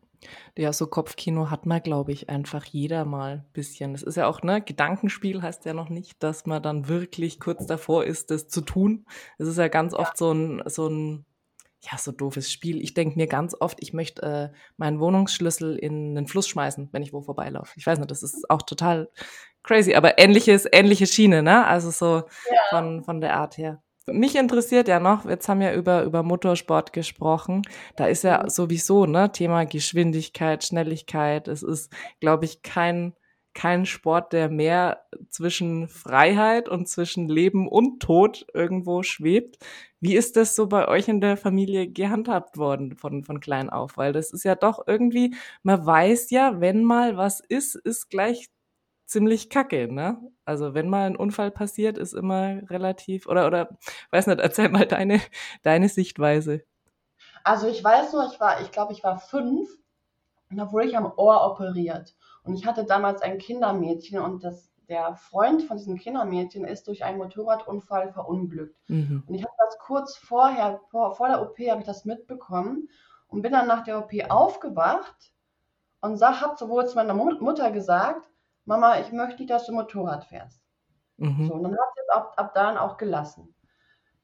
[0.56, 0.64] Ja.
[0.64, 3.94] ja so Kopfkino hat man, glaube ich, einfach jeder mal ein bisschen.
[3.94, 7.66] Das ist ja auch, ne, Gedankenspiel heißt ja noch nicht, dass man dann wirklich kurz
[7.66, 9.06] davor ist, das zu tun.
[9.38, 10.00] Es ist ja ganz ja.
[10.00, 11.26] oft so ein, so ein,
[11.82, 12.82] ja, so doofes Spiel.
[12.82, 17.02] Ich denke mir ganz oft, ich möchte äh, meinen Wohnungsschlüssel in den Fluss schmeißen, wenn
[17.02, 17.74] ich wo vorbeilaufe.
[17.78, 19.10] Ich weiß nicht, das ist auch total
[19.64, 21.66] crazy, aber ähnliches, ähnliche Schiene, ne?
[21.66, 22.60] Also so ja.
[22.70, 23.82] von, von der Art her.
[24.08, 27.62] Mich interessiert ja noch, jetzt haben wir über, über Motorsport gesprochen.
[27.96, 28.50] Da ist ja mhm.
[28.50, 31.48] sowieso, ne, Thema Geschwindigkeit, Schnelligkeit.
[31.48, 33.14] Es ist, glaube ich, kein,
[33.60, 39.58] kein Sport, der mehr zwischen Freiheit und zwischen Leben und Tod irgendwo schwebt.
[40.00, 43.98] Wie ist das so bei euch in der Familie gehandhabt worden von, von klein auf?
[43.98, 48.50] Weil das ist ja doch irgendwie, man weiß ja, wenn mal was ist, ist gleich
[49.06, 50.22] ziemlich kacke, ne?
[50.46, 53.78] Also wenn mal ein Unfall passiert, ist immer relativ, oder, oder,
[54.12, 55.20] weiß nicht, erzähl mal deine,
[55.64, 56.64] deine Sichtweise.
[57.44, 59.68] Also ich weiß nur, ich war, ich glaube, ich war fünf
[60.50, 62.16] und da wurde ich am Ohr operiert.
[62.44, 67.04] Und ich hatte damals ein Kindermädchen und das, der Freund von diesem Kindermädchen ist durch
[67.04, 68.76] einen Motorradunfall verunglückt.
[68.88, 69.24] Mhm.
[69.28, 72.90] Und ich habe das kurz vorher, vor, vor der OP, habe ich das mitbekommen
[73.28, 75.34] und bin dann nach der OP aufgewacht
[76.02, 78.30] und habe sowohl zu meiner Mutter gesagt,
[78.66, 80.62] Mama, ich möchte nicht, dass du Motorrad fährst.
[81.18, 81.48] Mhm.
[81.48, 83.54] So, und dann hat sie es ab, ab dann auch gelassen.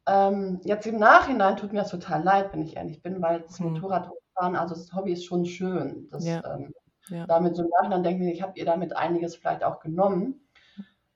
[0.08, 3.60] Ähm, jetzt im Nachhinein tut mir das total leid, wenn ich ehrlich bin, weil das
[3.60, 3.73] mhm.
[3.73, 6.08] Motorradfahren, also das Hobby ist schon schön.
[6.12, 6.43] Das, ja.
[6.54, 6.73] Ähm,
[7.10, 7.26] ja.
[7.28, 10.41] Damit so im Nachhinein denke ich, ich habe ihr damit einiges vielleicht auch genommen.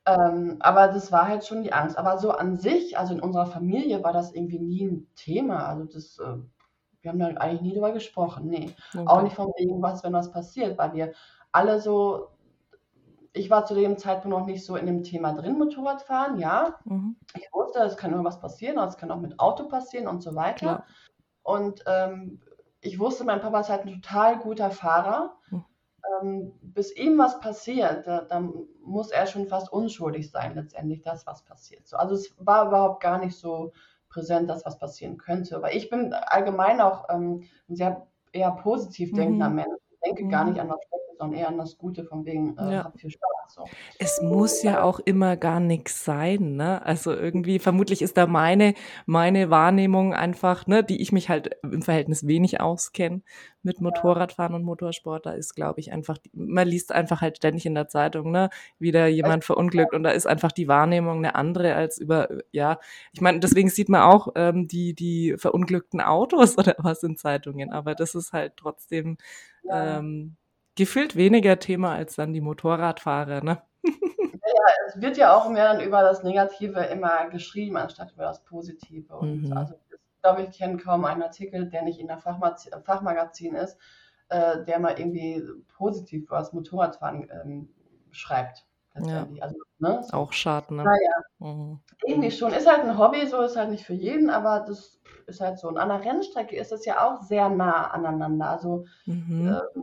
[0.05, 1.97] Ähm, aber das war halt schon die Angst.
[1.97, 5.67] Aber so an sich, also in unserer Familie war das irgendwie nie ein Thema.
[5.67, 6.37] Also das, äh,
[7.01, 8.47] wir haben da eigentlich nie drüber gesprochen.
[8.47, 8.75] Nee.
[8.93, 9.05] Okay.
[9.05, 11.13] Auch nicht von wegen, was, wenn was passiert, weil wir
[11.51, 12.29] alle so
[13.33, 16.79] ich war zu dem Zeitpunkt noch nicht so in dem Thema drin, Motorradfahren, ja.
[16.85, 17.15] Mhm.
[17.35, 20.57] Ich wusste, es kann irgendwas passieren, es kann auch mit Auto passieren und so weiter.
[20.57, 20.85] Klar.
[21.43, 22.41] Und ähm,
[22.81, 25.35] ich wusste, mein Papa ist halt ein total guter Fahrer.
[25.49, 25.65] Mhm.
[26.21, 31.25] Ähm, bis ihm was passiert, da, dann muss er schon fast unschuldig sein, letztendlich, das,
[31.27, 31.87] was passiert.
[31.87, 33.71] So, also es war überhaupt gar nicht so
[34.09, 35.55] präsent, dass was passieren könnte.
[35.55, 39.55] Aber ich bin allgemein auch ähm, ein sehr eher positiv denkender mhm.
[39.55, 39.81] Mensch.
[39.91, 40.29] Ich denke mhm.
[40.29, 40.79] gar nicht an was
[41.19, 42.83] sondern eher an das Gute, von wegen, äh, ja.
[42.85, 43.29] hab viel Spaß.
[43.49, 43.65] So.
[43.97, 46.85] Es muss ja auch immer gar nichts sein, ne?
[46.85, 48.73] Also irgendwie, vermutlich ist da meine,
[49.05, 53.21] meine Wahrnehmung einfach, ne, die ich mich halt im Verhältnis wenig auskenne
[53.63, 57.75] mit Motorradfahren und Motorsport, da ist, glaube ich, einfach, man liest einfach halt ständig in
[57.75, 61.97] der Zeitung, ne, wieder jemand verunglückt und da ist einfach die Wahrnehmung eine andere als
[61.97, 62.79] über, ja,
[63.11, 67.73] ich meine, deswegen sieht man auch ähm, die, die verunglückten Autos oder was in Zeitungen,
[67.73, 69.17] aber das ist halt trotzdem,
[69.69, 70.37] ähm,
[70.79, 73.61] gefühlt weniger Thema als dann die Motorradfahrer, ne?
[74.51, 78.43] Ja, es wird ja auch mehr dann über das Negative immer geschrieben, anstatt über das
[78.43, 79.15] Positive.
[79.15, 79.53] Und mhm.
[79.55, 83.77] also ich glaube, ich kenne kaum einen Artikel, der nicht in der Fachmaz Fachmagazin ist,
[84.29, 85.43] äh, der mal irgendwie
[85.77, 87.69] positiv über das Motorradfahren ähm,
[88.09, 88.65] schreibt.
[89.05, 89.27] Ja.
[89.39, 90.03] Also, ne?
[90.11, 90.83] Auch schade, ne?
[90.83, 91.79] Naja, mhm.
[92.05, 92.51] irgendwie schon.
[92.51, 95.67] Ist halt ein Hobby, so ist halt nicht für jeden, aber das ist halt so.
[95.67, 98.49] Und an der Rennstrecke ist es ja auch sehr nah aneinander.
[98.49, 99.47] Also mhm.
[99.47, 99.81] äh,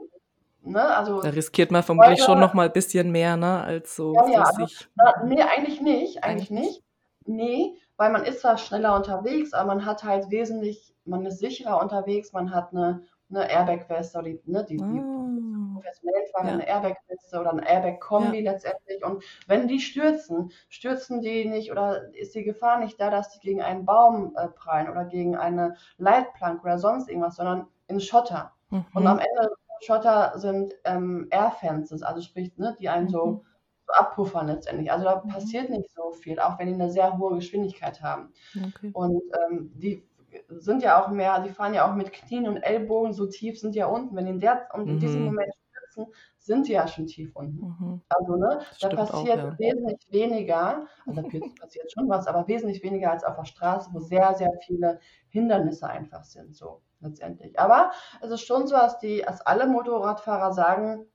[0.67, 0.83] Ne?
[0.83, 3.63] Also, da riskiert man vermutlich schon noch mal ein bisschen mehr, ne?
[3.63, 6.83] als so ja, ja, also, na, Nee, eigentlich nicht, eigentlich, eigentlich nicht.
[7.25, 11.81] Nee, weil man ist zwar schneller unterwegs, aber man hat halt wesentlich, man ist sicherer
[11.81, 14.85] unterwegs, man hat eine, eine Airbag-Weste oder die, ne, die, oh.
[14.85, 16.53] die professionellen Fahrer ja.
[16.55, 18.53] eine Airbag-Weste oder eine Airbag-Kombi ja.
[18.53, 19.05] letztendlich.
[19.05, 23.41] Und wenn die stürzen, stürzen die nicht oder ist die Gefahr nicht da, dass die
[23.41, 28.53] gegen einen Baum äh, prallen oder gegen eine Leitplanke oder sonst irgendwas, sondern in Schotter.
[28.71, 28.85] Mhm.
[28.95, 29.51] Und am Ende
[29.81, 33.41] Schotter sind ähm, Air-Fences, also sprich, ne, die einen so, mhm.
[33.87, 34.91] so abpuffern letztendlich.
[34.91, 35.29] Also da mhm.
[35.29, 38.33] passiert nicht so viel, auch wenn die eine sehr hohe Geschwindigkeit haben.
[38.57, 38.91] Okay.
[38.93, 40.03] Und ähm, die
[40.49, 43.75] sind ja auch mehr, die fahren ja auch mit Knien und Ellbogen so tief, sind
[43.75, 44.15] ja unten.
[44.17, 45.27] Wenn die in, der, und in diesem mhm.
[45.27, 47.67] Moment stürzen, sind die ja schon tief unten.
[47.67, 48.01] Mhm.
[48.09, 49.59] Also, ne, da passiert auch, ja.
[49.59, 51.29] wesentlich weniger, also da
[51.61, 55.89] passiert schon was, aber wesentlich weniger als auf der Straße, wo sehr, sehr viele Hindernisse
[55.89, 56.55] einfach sind.
[56.55, 57.59] So letztendlich.
[57.59, 61.07] Aber es ist schon so, dass, die, dass alle Motorradfahrer sagen,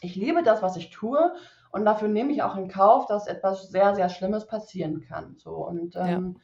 [0.00, 1.34] ich liebe das, was ich tue
[1.70, 5.36] und dafür nehme ich auch in Kauf, dass etwas sehr, sehr Schlimmes passieren kann.
[5.38, 6.38] So und ähm,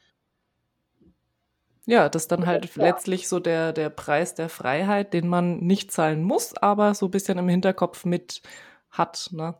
[1.86, 2.02] ja.
[2.02, 2.08] ja.
[2.08, 2.82] das ist dann halt ja.
[2.82, 7.10] letztlich so der, der Preis der Freiheit, den man nicht zahlen muss, aber so ein
[7.10, 8.42] bisschen im Hinterkopf mit
[8.90, 9.56] hat, ne?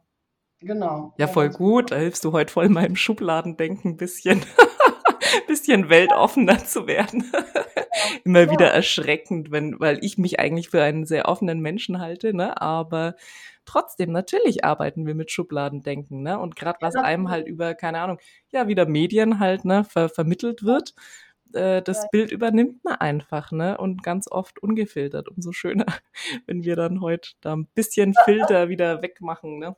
[0.61, 1.13] Genau.
[1.19, 1.91] Ja, voll gut.
[1.91, 4.45] Da hilfst du heute voll meinem Schubladendenken ein bisschen.
[5.47, 7.31] bisschen weltoffener zu werden.
[8.25, 12.61] Immer wieder erschreckend, wenn, weil ich mich eigentlich für einen sehr offenen Menschen halte, ne?
[12.61, 13.15] Aber
[13.65, 16.39] trotzdem, natürlich arbeiten wir mit Schubladendenken, ne?
[16.39, 18.19] Und gerade was einem halt über, keine Ahnung,
[18.53, 20.95] ja, wieder Medien halt, ne, ver vermittelt wird,
[21.55, 22.09] äh, das.
[22.11, 23.79] Bild übernimmt man einfach, ne?
[23.79, 25.29] Und ganz oft ungefiltert.
[25.29, 25.87] Umso schöner,
[26.47, 29.77] wenn wir dann heute da ein bisschen Filter wieder wegmachen, ne?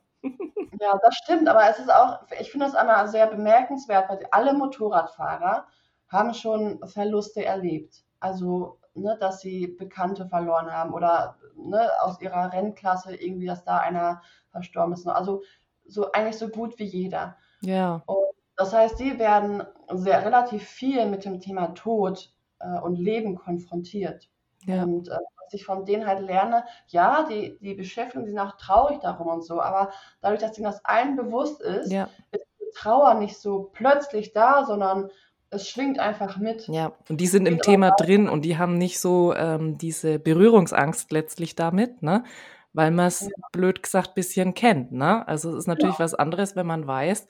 [0.79, 4.53] Ja, das stimmt, aber es ist auch, ich finde das einmal sehr bemerkenswert, weil alle
[4.53, 5.65] Motorradfahrer
[6.07, 8.03] haben schon Verluste erlebt.
[8.19, 13.77] Also, ne, dass sie Bekannte verloren haben oder ne, aus ihrer Rennklasse irgendwie, dass da
[13.77, 15.07] einer verstorben ist.
[15.07, 15.41] Also
[15.85, 17.37] so eigentlich so gut wie jeder.
[17.61, 18.01] Ja.
[18.05, 19.63] Und das heißt, die werden
[19.93, 24.29] sehr relativ viel mit dem Thema Tod äh, und Leben konfrontiert.
[24.65, 24.83] Ja.
[24.83, 28.99] Und äh, was ich von denen halt lerne, ja, die, die beschäftigen sich nach traurig
[28.99, 32.09] darum und so, aber dadurch, dass ihnen das allen bewusst ist, ja.
[32.31, 35.09] ist die Trauer nicht so plötzlich da, sondern
[35.49, 36.67] es schwingt einfach mit.
[36.67, 41.11] Ja, und die sind im Thema drin und die haben nicht so ähm, diese Berührungsangst
[41.13, 42.25] letztlich damit, ne?
[42.73, 43.29] Weil man es ja.
[43.53, 45.25] blöd gesagt bisschen kennt, ne?
[45.27, 46.03] Also es ist natürlich ja.
[46.03, 47.27] was anderes, wenn man weiß,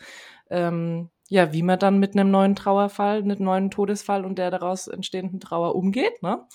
[0.50, 4.52] ähm, ja, wie man dann mit einem neuen Trauerfall, mit einem neuen Todesfall und der
[4.52, 6.46] daraus entstehenden Trauer umgeht, ne?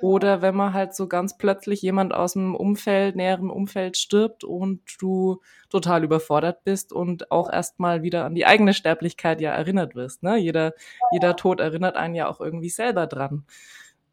[0.00, 0.08] Genau.
[0.12, 4.82] Oder wenn man halt so ganz plötzlich jemand aus dem Umfeld, näheren Umfeld stirbt und
[5.00, 10.22] du total überfordert bist und auch erstmal wieder an die eigene Sterblichkeit ja erinnert wirst,
[10.22, 10.36] ne?
[10.36, 10.72] Jeder,
[11.12, 13.46] jeder Tod erinnert einen ja auch irgendwie selber dran.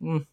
[0.02, 0.28] Hm.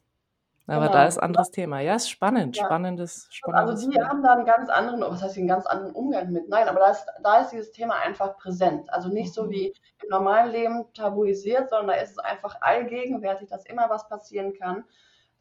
[0.70, 0.98] Aber genau.
[0.98, 1.80] da ist anderes Thema.
[1.80, 2.64] Ja, ist spannend, ja.
[2.64, 3.70] spannendes, spannendes.
[3.70, 4.08] Also die Thema.
[4.08, 6.48] haben da einen ganz anderen, was heißt einen ganz anderen Umgang mit.
[6.48, 8.92] Nein, aber da ist, da ist dieses Thema einfach präsent.
[8.92, 9.32] Also nicht mhm.
[9.32, 14.08] so wie im normalen Leben tabuisiert, sondern da ist es einfach allgegenwärtig, dass immer was
[14.08, 14.84] passieren kann.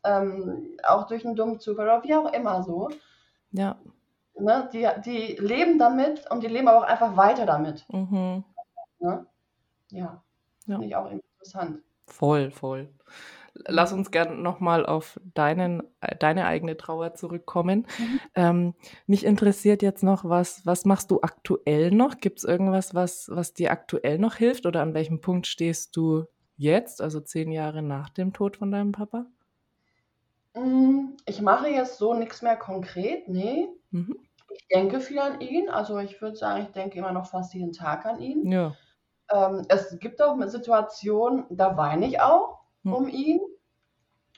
[0.04, 2.90] Ähm, auch durch einen dummen Zufall oder wie auch immer so.
[3.52, 3.78] Ja.
[4.40, 4.68] Ne?
[4.74, 7.86] Die, die leben damit und die leben aber auch einfach weiter damit.
[7.90, 8.44] Mhm.
[8.98, 9.28] Ne?
[9.90, 10.24] Ja.
[10.66, 10.76] ja.
[10.76, 11.84] Finde ich auch interessant.
[12.08, 12.90] Voll, voll
[13.68, 15.84] lass uns gerne nochmal auf deinen,
[16.20, 17.88] deine eigene Trauer zurückkommen.
[17.98, 18.20] Mhm.
[18.36, 18.74] Ähm,
[19.08, 22.18] mich interessiert jetzt noch, was, was machst du aktuell noch?
[22.18, 26.26] Gibt es irgendwas, was, was dir aktuell noch hilft oder an welchem Punkt stehst du
[26.58, 29.26] jetzt, also zehn Jahre nach dem Tod von deinem Papa?
[30.56, 33.68] Mm, ich mache jetzt so nichts mehr konkret, nee.
[33.92, 34.18] Mhm.
[34.52, 35.70] Ich denke viel an ihn.
[35.70, 38.52] Also ich würde sagen, ich denke immer noch fast jeden Tag an ihn.
[38.52, 38.76] Ja.
[39.32, 42.94] Ähm, es gibt auch Situationen, da weine ich auch hm.
[42.94, 43.40] um ihn.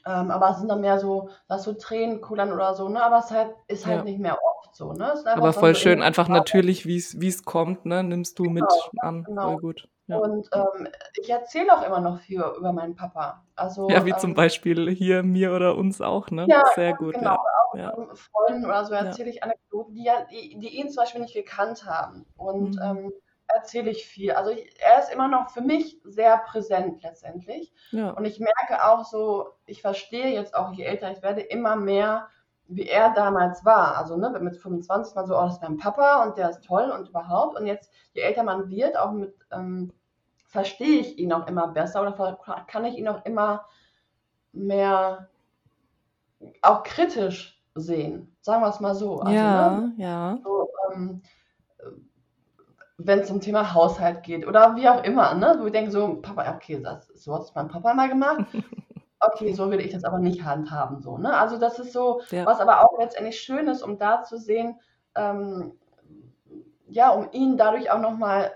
[0.05, 3.03] Ähm, aber es sind dann mehr so, dass so Tränen kullern oder so, ne?
[3.03, 4.03] Aber es halt, ist halt ja.
[4.03, 5.13] nicht mehr oft so, ne?
[5.25, 8.03] aber voll so schön, einfach natürlich, wie es kommt, ne?
[8.03, 9.23] Nimmst du genau, mit an.
[9.23, 9.51] Genau.
[9.51, 9.87] Voll gut.
[10.07, 10.17] Ja.
[10.17, 10.87] Und ähm,
[11.21, 13.43] ich erzähle auch immer noch viel über meinen Papa.
[13.55, 16.45] Also, ja, wie ähm, zum Beispiel hier mir oder uns auch, ne?
[16.49, 17.13] Ja, Sehr gut.
[17.15, 17.37] Genau,
[17.75, 17.93] ja.
[17.93, 18.15] auch ja.
[18.15, 22.25] Freunden oder so erzähle ich Anekdoten, die, die, die, ihn zum Beispiel nicht gekannt haben.
[22.35, 23.13] Und mhm.
[23.53, 24.31] Erzähle ich viel.
[24.31, 27.73] Also ich, er ist immer noch für mich sehr präsent letztendlich.
[27.91, 28.11] Ja.
[28.11, 32.27] Und ich merke auch so, ich verstehe jetzt auch, je älter ich werde, immer mehr,
[32.67, 33.97] wie er damals war.
[33.97, 36.89] Also ne, mit 25 mal so, oh, das ist mein Papa und der ist toll
[36.91, 37.59] und überhaupt.
[37.59, 39.91] Und jetzt, je älter man wird, auch mit, ähm,
[40.47, 42.37] verstehe ich ihn auch immer besser oder
[42.67, 43.65] kann ich ihn auch immer
[44.53, 45.29] mehr
[46.61, 48.35] auch kritisch sehen.
[48.41, 49.19] Sagen wir es mal so.
[49.19, 49.93] Also, ja, ne?
[49.97, 50.39] ja.
[50.43, 51.21] So, ähm,
[53.05, 55.57] wenn es um Thema Haushalt geht oder wie auch immer, ne?
[55.59, 58.45] Wo ich denke so, Papa, okay, das, so hat es mein Papa mal gemacht.
[59.23, 61.37] Okay, so will ich das aber nicht handhaben, so, ne?
[61.37, 62.43] Also das ist so, ja.
[62.47, 64.79] was aber auch letztendlich schön ist, um da zu sehen,
[65.13, 65.73] ähm,
[66.89, 68.51] ja, um ihn dadurch auch nochmal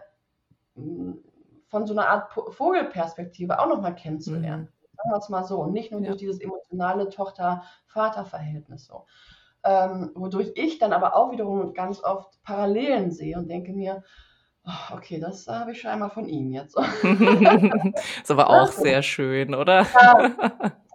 [0.75, 1.23] hm,
[1.67, 4.63] von so einer Art Vogelperspektive auch nochmal kennenzulernen.
[4.63, 4.97] Mhm.
[4.97, 5.59] Sagen wir es mal so.
[5.59, 6.07] Und nicht nur ja.
[6.07, 9.05] durch dieses emotionale Tochter-Vater-Verhältnis so.
[9.63, 14.03] Ähm, wodurch ich dann aber auch wiederum ganz oft Parallelen sehe und denke mir,
[14.91, 16.75] okay, das habe ich schon einmal von ihm jetzt.
[18.23, 19.85] ist aber auch sehr schön, oder?
[19.93, 20.33] Ja,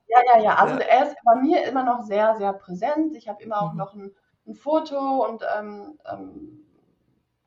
[0.09, 0.43] ja, ja.
[0.43, 0.55] ja.
[0.61, 0.81] Also ja.
[0.81, 3.15] er ist bei mir immer noch sehr, sehr präsent.
[3.17, 3.79] Ich habe immer auch mhm.
[3.79, 4.11] noch ein,
[4.47, 6.67] ein, Foto und ähm, ähm,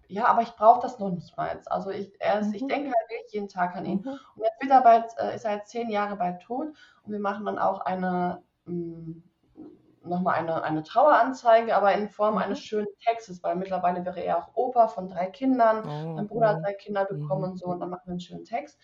[0.08, 1.60] ja, aber ich brauche das noch nicht mal.
[1.66, 2.54] Also ich, ist, mhm.
[2.54, 4.02] ich denke halt wirklich jeden Tag an ihn.
[4.02, 4.20] Mhm.
[4.36, 6.68] Und jetzt wird er bald, äh, ist er jetzt zehn Jahre bald tot
[7.04, 9.24] und wir machen dann auch eine mh, mm,
[10.04, 12.42] nochmal eine, eine Traueranzeige, aber in Form mhm.
[12.42, 16.50] eines schönen Textes, weil mittlerweile wäre er auch Opa von drei Kindern, oh, mein Bruder
[16.50, 17.52] hat drei Kinder bekommen mhm.
[17.52, 18.80] und so, und dann machen wir einen schönen Text.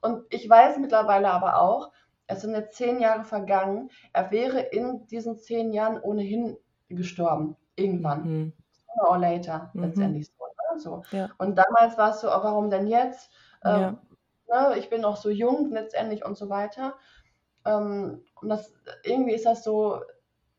[0.00, 1.92] Und ich weiß mittlerweile aber auch,
[2.26, 6.56] es sind jetzt zehn Jahre vergangen, er wäre in diesen zehn Jahren ohnehin
[6.88, 8.22] gestorben, irgendwann.
[8.24, 8.52] Mhm.
[8.86, 9.82] Sooner or later, mhm.
[9.82, 10.44] letztendlich so.
[10.44, 10.80] Ne?
[10.80, 11.02] so.
[11.16, 11.30] Ja.
[11.38, 13.30] Und damals war es so, oh, warum denn jetzt?
[13.64, 13.98] Ähm,
[14.48, 14.70] ja.
[14.70, 16.94] ne, ich bin noch so jung letztendlich und so weiter.
[17.64, 18.72] Ähm, und das,
[19.04, 20.00] irgendwie ist das so,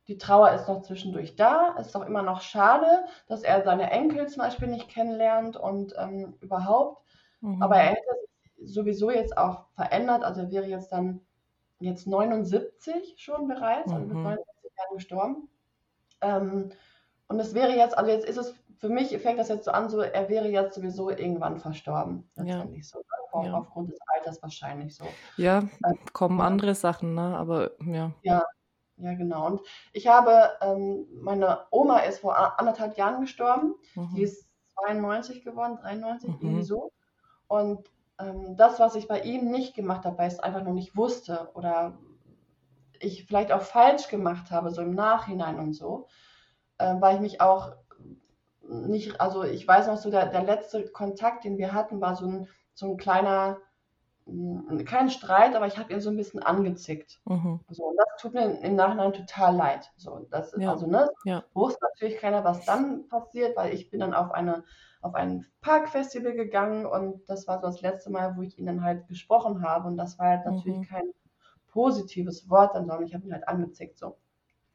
[0.08, 1.76] die Trauer ist noch zwischendurch da.
[1.80, 5.94] Es ist auch immer noch schade, dass er seine Enkel zum Beispiel nicht kennenlernt und
[5.98, 7.04] ähm, überhaupt.
[7.42, 7.62] Mhm.
[7.62, 8.02] Aber er hätte
[8.58, 10.24] sich sowieso jetzt auch verändert.
[10.24, 11.22] Also er wäre jetzt dann
[11.80, 13.96] jetzt 79 schon bereits, mhm.
[13.96, 15.50] also mit 79 Jahren gestorben.
[16.22, 16.70] Ähm,
[17.28, 19.90] und es wäre jetzt, also jetzt ist es, für mich fängt das jetzt so an,
[19.90, 22.30] so er wäre jetzt sowieso irgendwann verstorben.
[22.36, 23.00] Letztendlich ja.
[23.00, 23.04] so.
[23.32, 23.54] Auf, ja.
[23.54, 25.06] Aufgrund des Alters wahrscheinlich so.
[25.38, 27.36] Ja, ähm, kommen andere Sachen, ne?
[27.36, 28.12] Aber ja.
[28.22, 28.44] Ja,
[28.98, 29.48] ja, genau.
[29.48, 33.76] Und ich habe, ähm, meine Oma ist vor anderthalb Jahren gestorben.
[33.96, 34.14] Mhm.
[34.16, 34.48] Die ist
[34.80, 36.38] 92 geworden, 93, mhm.
[36.42, 36.92] irgendwie so.
[37.48, 40.74] Und ähm, das, was ich bei ihm nicht gemacht habe, weil ich es einfach noch
[40.74, 41.98] nicht wusste oder
[43.00, 46.08] ich vielleicht auch falsch gemacht habe, so im Nachhinein und so,
[46.78, 47.74] äh, weil ich mich auch
[48.62, 52.26] nicht, also ich weiß noch so, der, der letzte Kontakt, den wir hatten, war so
[52.26, 53.58] ein, so ein kleiner
[54.86, 57.20] kein Streit, aber ich habe ihn so ein bisschen angezickt.
[57.26, 57.60] Mhm.
[57.70, 59.92] So, und das tut mir im Nachhinein total leid.
[59.98, 60.72] So, das ja.
[60.72, 61.44] also, ne, ja.
[61.54, 64.64] wusste natürlich keiner, was dann passiert, weil ich bin dann auf eine
[65.02, 68.84] auf ein Parkfestival gegangen und das war so das letzte Mal, wo ich ihn dann
[68.84, 70.86] halt gesprochen habe und das war halt natürlich mhm.
[70.86, 71.14] kein
[71.68, 74.18] positives Wort dann, sondern ich habe ihn halt angezickt so.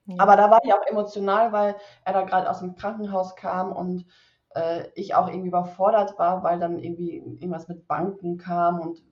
[0.04, 0.16] Ja.
[0.18, 4.06] Aber da war ich auch emotional, weil er da gerade aus dem Krankenhaus kam und
[4.54, 9.02] äh, ich auch irgendwie überfordert war, weil dann irgendwie irgendwas mit Banken kam und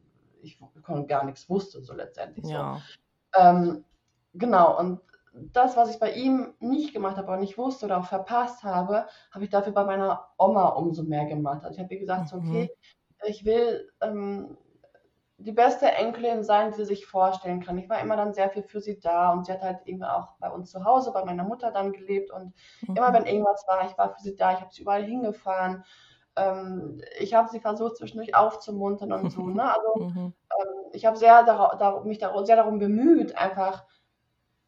[0.46, 2.46] ich gar nichts wusste, so letztendlich.
[2.46, 2.80] Ja.
[3.34, 3.40] So.
[3.40, 3.84] Ähm,
[4.34, 5.00] genau, und
[5.52, 9.06] das, was ich bei ihm nicht gemacht habe oder nicht wusste oder auch verpasst habe,
[9.30, 11.64] habe ich dafür bei meiner Oma umso mehr gemacht.
[11.64, 12.38] Also ich habe ihr gesagt, mhm.
[12.38, 12.70] okay,
[13.26, 14.56] ich will ähm,
[15.38, 17.76] die beste Enkelin sein, die sie sich vorstellen kann.
[17.76, 20.36] Ich war immer dann sehr viel für sie da und sie hat halt eben auch
[20.38, 22.54] bei uns zu Hause, bei meiner Mutter dann gelebt und
[22.86, 22.96] mhm.
[22.96, 25.84] immer wenn irgendwas war, ich war für sie da, ich habe sie überall hingefahren
[26.36, 29.46] ähm, ich habe sie versucht, zwischendurch aufzumuntern und so.
[29.46, 29.64] Ne?
[29.64, 30.18] Also mhm.
[30.18, 33.84] ähm, ich habe sehr dar mich dar sehr darum bemüht, einfach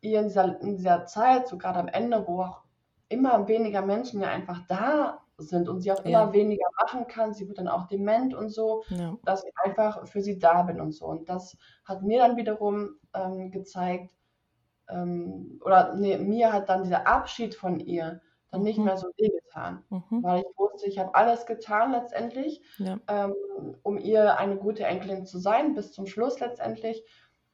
[0.00, 2.62] ihr in dieser, in dieser Zeit, so gerade am Ende, wo auch
[3.08, 6.32] immer weniger Menschen ja einfach da sind und sie auch immer ja.
[6.32, 9.16] weniger machen kann, sie wird dann auch dement und so, ja.
[9.24, 11.06] dass ich einfach für sie da bin und so.
[11.06, 14.10] Und das hat mir dann wiederum ähm, gezeigt,
[14.88, 18.20] ähm, oder nee, mir hat dann dieser Abschied von ihr
[18.50, 18.86] dann nicht mhm.
[18.86, 19.84] mehr so wehgetan.
[19.90, 20.22] Mhm.
[20.22, 22.98] Weil ich wusste, ich habe alles getan letztendlich, ja.
[23.08, 23.34] ähm,
[23.82, 27.04] um ihr eine gute Enkelin zu sein, bis zum Schluss letztendlich.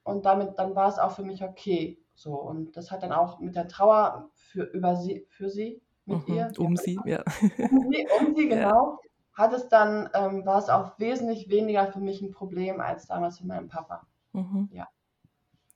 [0.04, 1.98] Und damit, dann war es auch für mich okay.
[2.14, 2.34] So.
[2.34, 6.34] Und das hat dann auch mit der Trauer für, über sie, für sie, mit mhm.
[6.34, 6.52] ihr.
[6.58, 7.22] Um sie, ja.
[7.58, 8.92] Um sie, um sie genau.
[8.92, 8.98] Ja.
[9.32, 13.38] Hat es dann, ähm, war es auch wesentlich weniger für mich ein Problem als damals
[13.38, 14.06] für meinen Papa.
[14.32, 14.68] Mhm.
[14.72, 14.88] Ja.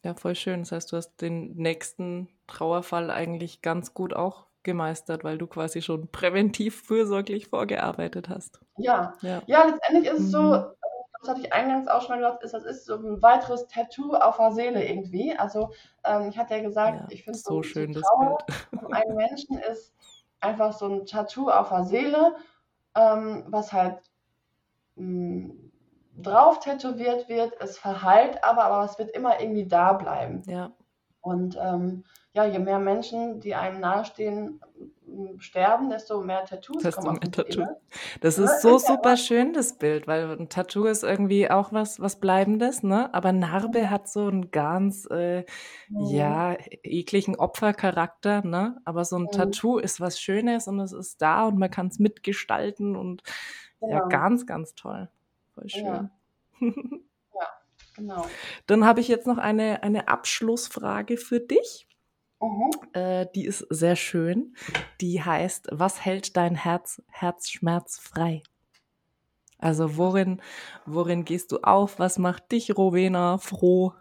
[0.05, 0.61] Ja, voll schön.
[0.61, 5.83] Das heißt, du hast den nächsten Trauerfall eigentlich ganz gut auch gemeistert, weil du quasi
[5.83, 8.61] schon präventiv fürsorglich vorgearbeitet hast.
[8.77, 10.65] Ja, ja, ja letztendlich ist es so, mhm.
[11.21, 14.15] das hatte ich eingangs auch schon mal gesagt, ist, das ist so ein weiteres Tattoo
[14.15, 15.37] auf der Seele irgendwie.
[15.37, 15.71] Also
[16.05, 18.93] ähm, ich hatte ja gesagt, ja, ich finde so, so schön das Bild.
[18.93, 19.95] einem Menschen ist
[20.41, 22.37] einfach so ein Tattoo auf der Seele,
[22.95, 23.99] ähm, was halt
[24.97, 25.71] mh, mm,
[26.21, 30.43] drauf tätowiert wird, es verheilt aber, aber es wird immer irgendwie da bleiben.
[30.47, 30.73] Ja.
[31.29, 34.61] Und ähm, ja, je mehr Menschen, die einem nahestehen,
[35.39, 37.67] sterben, desto mehr Tattoos desto kommen mehr Tattoo.
[38.21, 42.21] Das ist so super schön, das Bild, weil ein Tattoo ist irgendwie auch was, was
[42.21, 43.13] Bleibendes, ne?
[43.15, 45.45] Aber Narbe hat so einen ganz, äh,
[45.89, 46.07] mhm.
[46.07, 48.81] ja, ekligen Opfercharakter, ne?
[48.85, 49.33] Aber so ein mhm.
[49.33, 53.23] Tattoo ist was Schönes und es ist da und man kann es mitgestalten und
[53.81, 53.89] ja.
[53.89, 55.09] ja, ganz, ganz toll.
[55.55, 55.85] Voll schön.
[55.85, 56.11] Ja.
[57.99, 58.27] genau.
[58.67, 61.87] Dann habe ich jetzt noch eine, eine Abschlussfrage für dich.
[62.41, 62.71] Mhm.
[62.93, 64.57] Äh, die ist sehr schön.
[65.01, 68.43] Die heißt, was hält dein Herz herzschmerzfrei?
[69.59, 70.41] Also worin,
[70.87, 71.99] worin gehst du auf?
[71.99, 73.93] Was macht dich, Rowena, froh?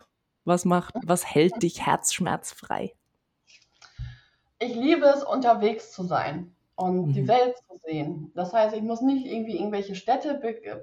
[0.46, 2.94] Was macht, was hält dich herzschmerzfrei?
[4.60, 7.14] Ich liebe es, unterwegs zu sein und mhm.
[7.14, 8.32] die Welt zu sehen.
[8.36, 10.36] Das heißt, ich muss nicht irgendwie irgendwelche Städte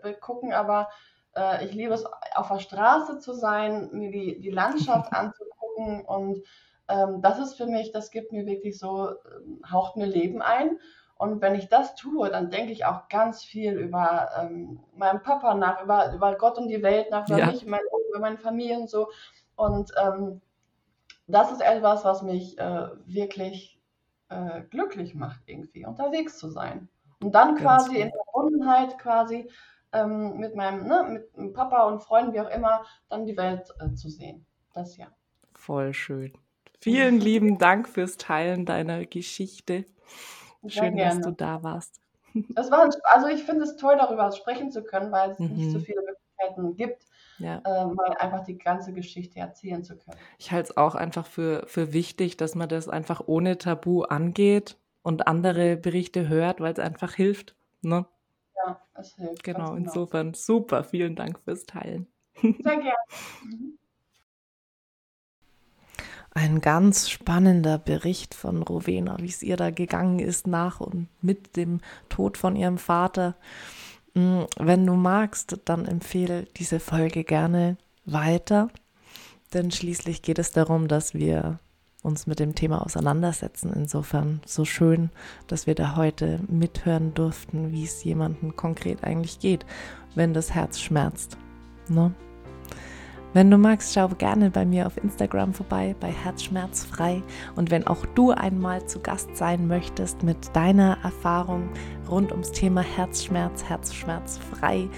[0.03, 0.89] begucken, be aber
[1.37, 2.05] äh, ich liebe es,
[2.35, 6.43] auf der Straße zu sein, mir die, die Landschaft anzugucken und
[6.89, 10.79] ähm, das ist für mich, das gibt mir wirklich so, ähm, haucht mir Leben ein.
[11.17, 15.55] Und wenn ich das tue, dann denke ich auch ganz viel über ähm, meinen Papa
[15.55, 17.47] nach, über, über Gott und die Welt nach, über ja.
[17.47, 17.81] mich, mein,
[18.11, 19.09] über meine Familie und so.
[19.57, 20.41] Und ähm,
[21.27, 23.81] das ist etwas, was mich äh, wirklich
[24.29, 26.89] äh, glücklich macht, irgendwie unterwegs zu sein.
[27.23, 29.49] Und dann quasi in Verbundenheit quasi
[29.95, 33.95] ähm, mit meinem, ne, mit Papa und Freunden, wie auch immer, dann die Welt äh,
[33.95, 34.45] zu sehen.
[34.75, 35.07] Das ja.
[35.55, 36.33] Voll schön.
[36.81, 39.87] Vielen lieben Dank fürs Teilen deiner Geschichte.
[40.67, 42.01] Schön, dass du da warst.
[42.49, 45.55] Das war, also ich finde es toll, darüber sprechen zu können, weil es mhm.
[45.55, 47.07] nicht so viele Möglichkeiten gibt,
[47.39, 47.63] ja.
[47.65, 50.19] äh, mal einfach die ganze Geschichte erzählen zu können.
[50.41, 54.77] Ich halte es auch einfach für, für wichtig, dass man das einfach ohne Tabu angeht
[55.03, 57.55] und andere Berichte hört, weil es einfach hilft.
[57.83, 58.05] Ne?
[58.57, 59.43] Ja, es hilft.
[59.43, 60.85] Genau, genau, insofern super.
[60.85, 62.07] Vielen Dank fürs Teilen.
[62.43, 62.95] Sehr gerne.
[63.45, 63.79] Mhm.
[66.37, 71.57] Ein ganz spannender Bericht von Rowena, wie es ihr da gegangen ist nach und mit
[71.57, 73.37] dem Tod von ihrem Vater.
[74.15, 78.69] Mm, wenn du magst, dann empfehle diese Folge gerne weiter,
[79.55, 81.61] denn schließlich geht es darum, dass wir
[82.05, 83.73] uns mit dem Thema auseinandersetzen.
[83.75, 85.11] Insofern so schön,
[85.47, 89.65] dass wir da heute mithören durften, wie es jemandem konkret eigentlich geht,
[90.15, 91.39] wenn das Herz schmerzt.
[91.89, 92.15] Ne?
[93.35, 97.21] Wenn du magst, schau gerne bei mir auf Instagram vorbei bei Herzschmerzfrei.
[97.57, 101.69] Und wenn auch du einmal zu Gast sein möchtest mit deiner Erfahrung
[102.09, 104.89] rund ums Thema Herzschmerz, Herzschmerzfrei,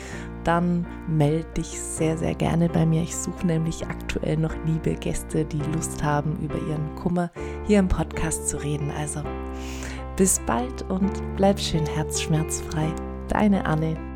[0.45, 3.03] dann melde dich sehr, sehr gerne bei mir.
[3.03, 7.30] Ich suche nämlich aktuell noch liebe Gäste, die Lust haben, über ihren Kummer
[7.66, 8.93] hier im Podcast zu reden.
[8.99, 9.22] Also
[10.16, 12.93] bis bald und bleib schön herzschmerzfrei.
[13.28, 14.16] Deine Anne.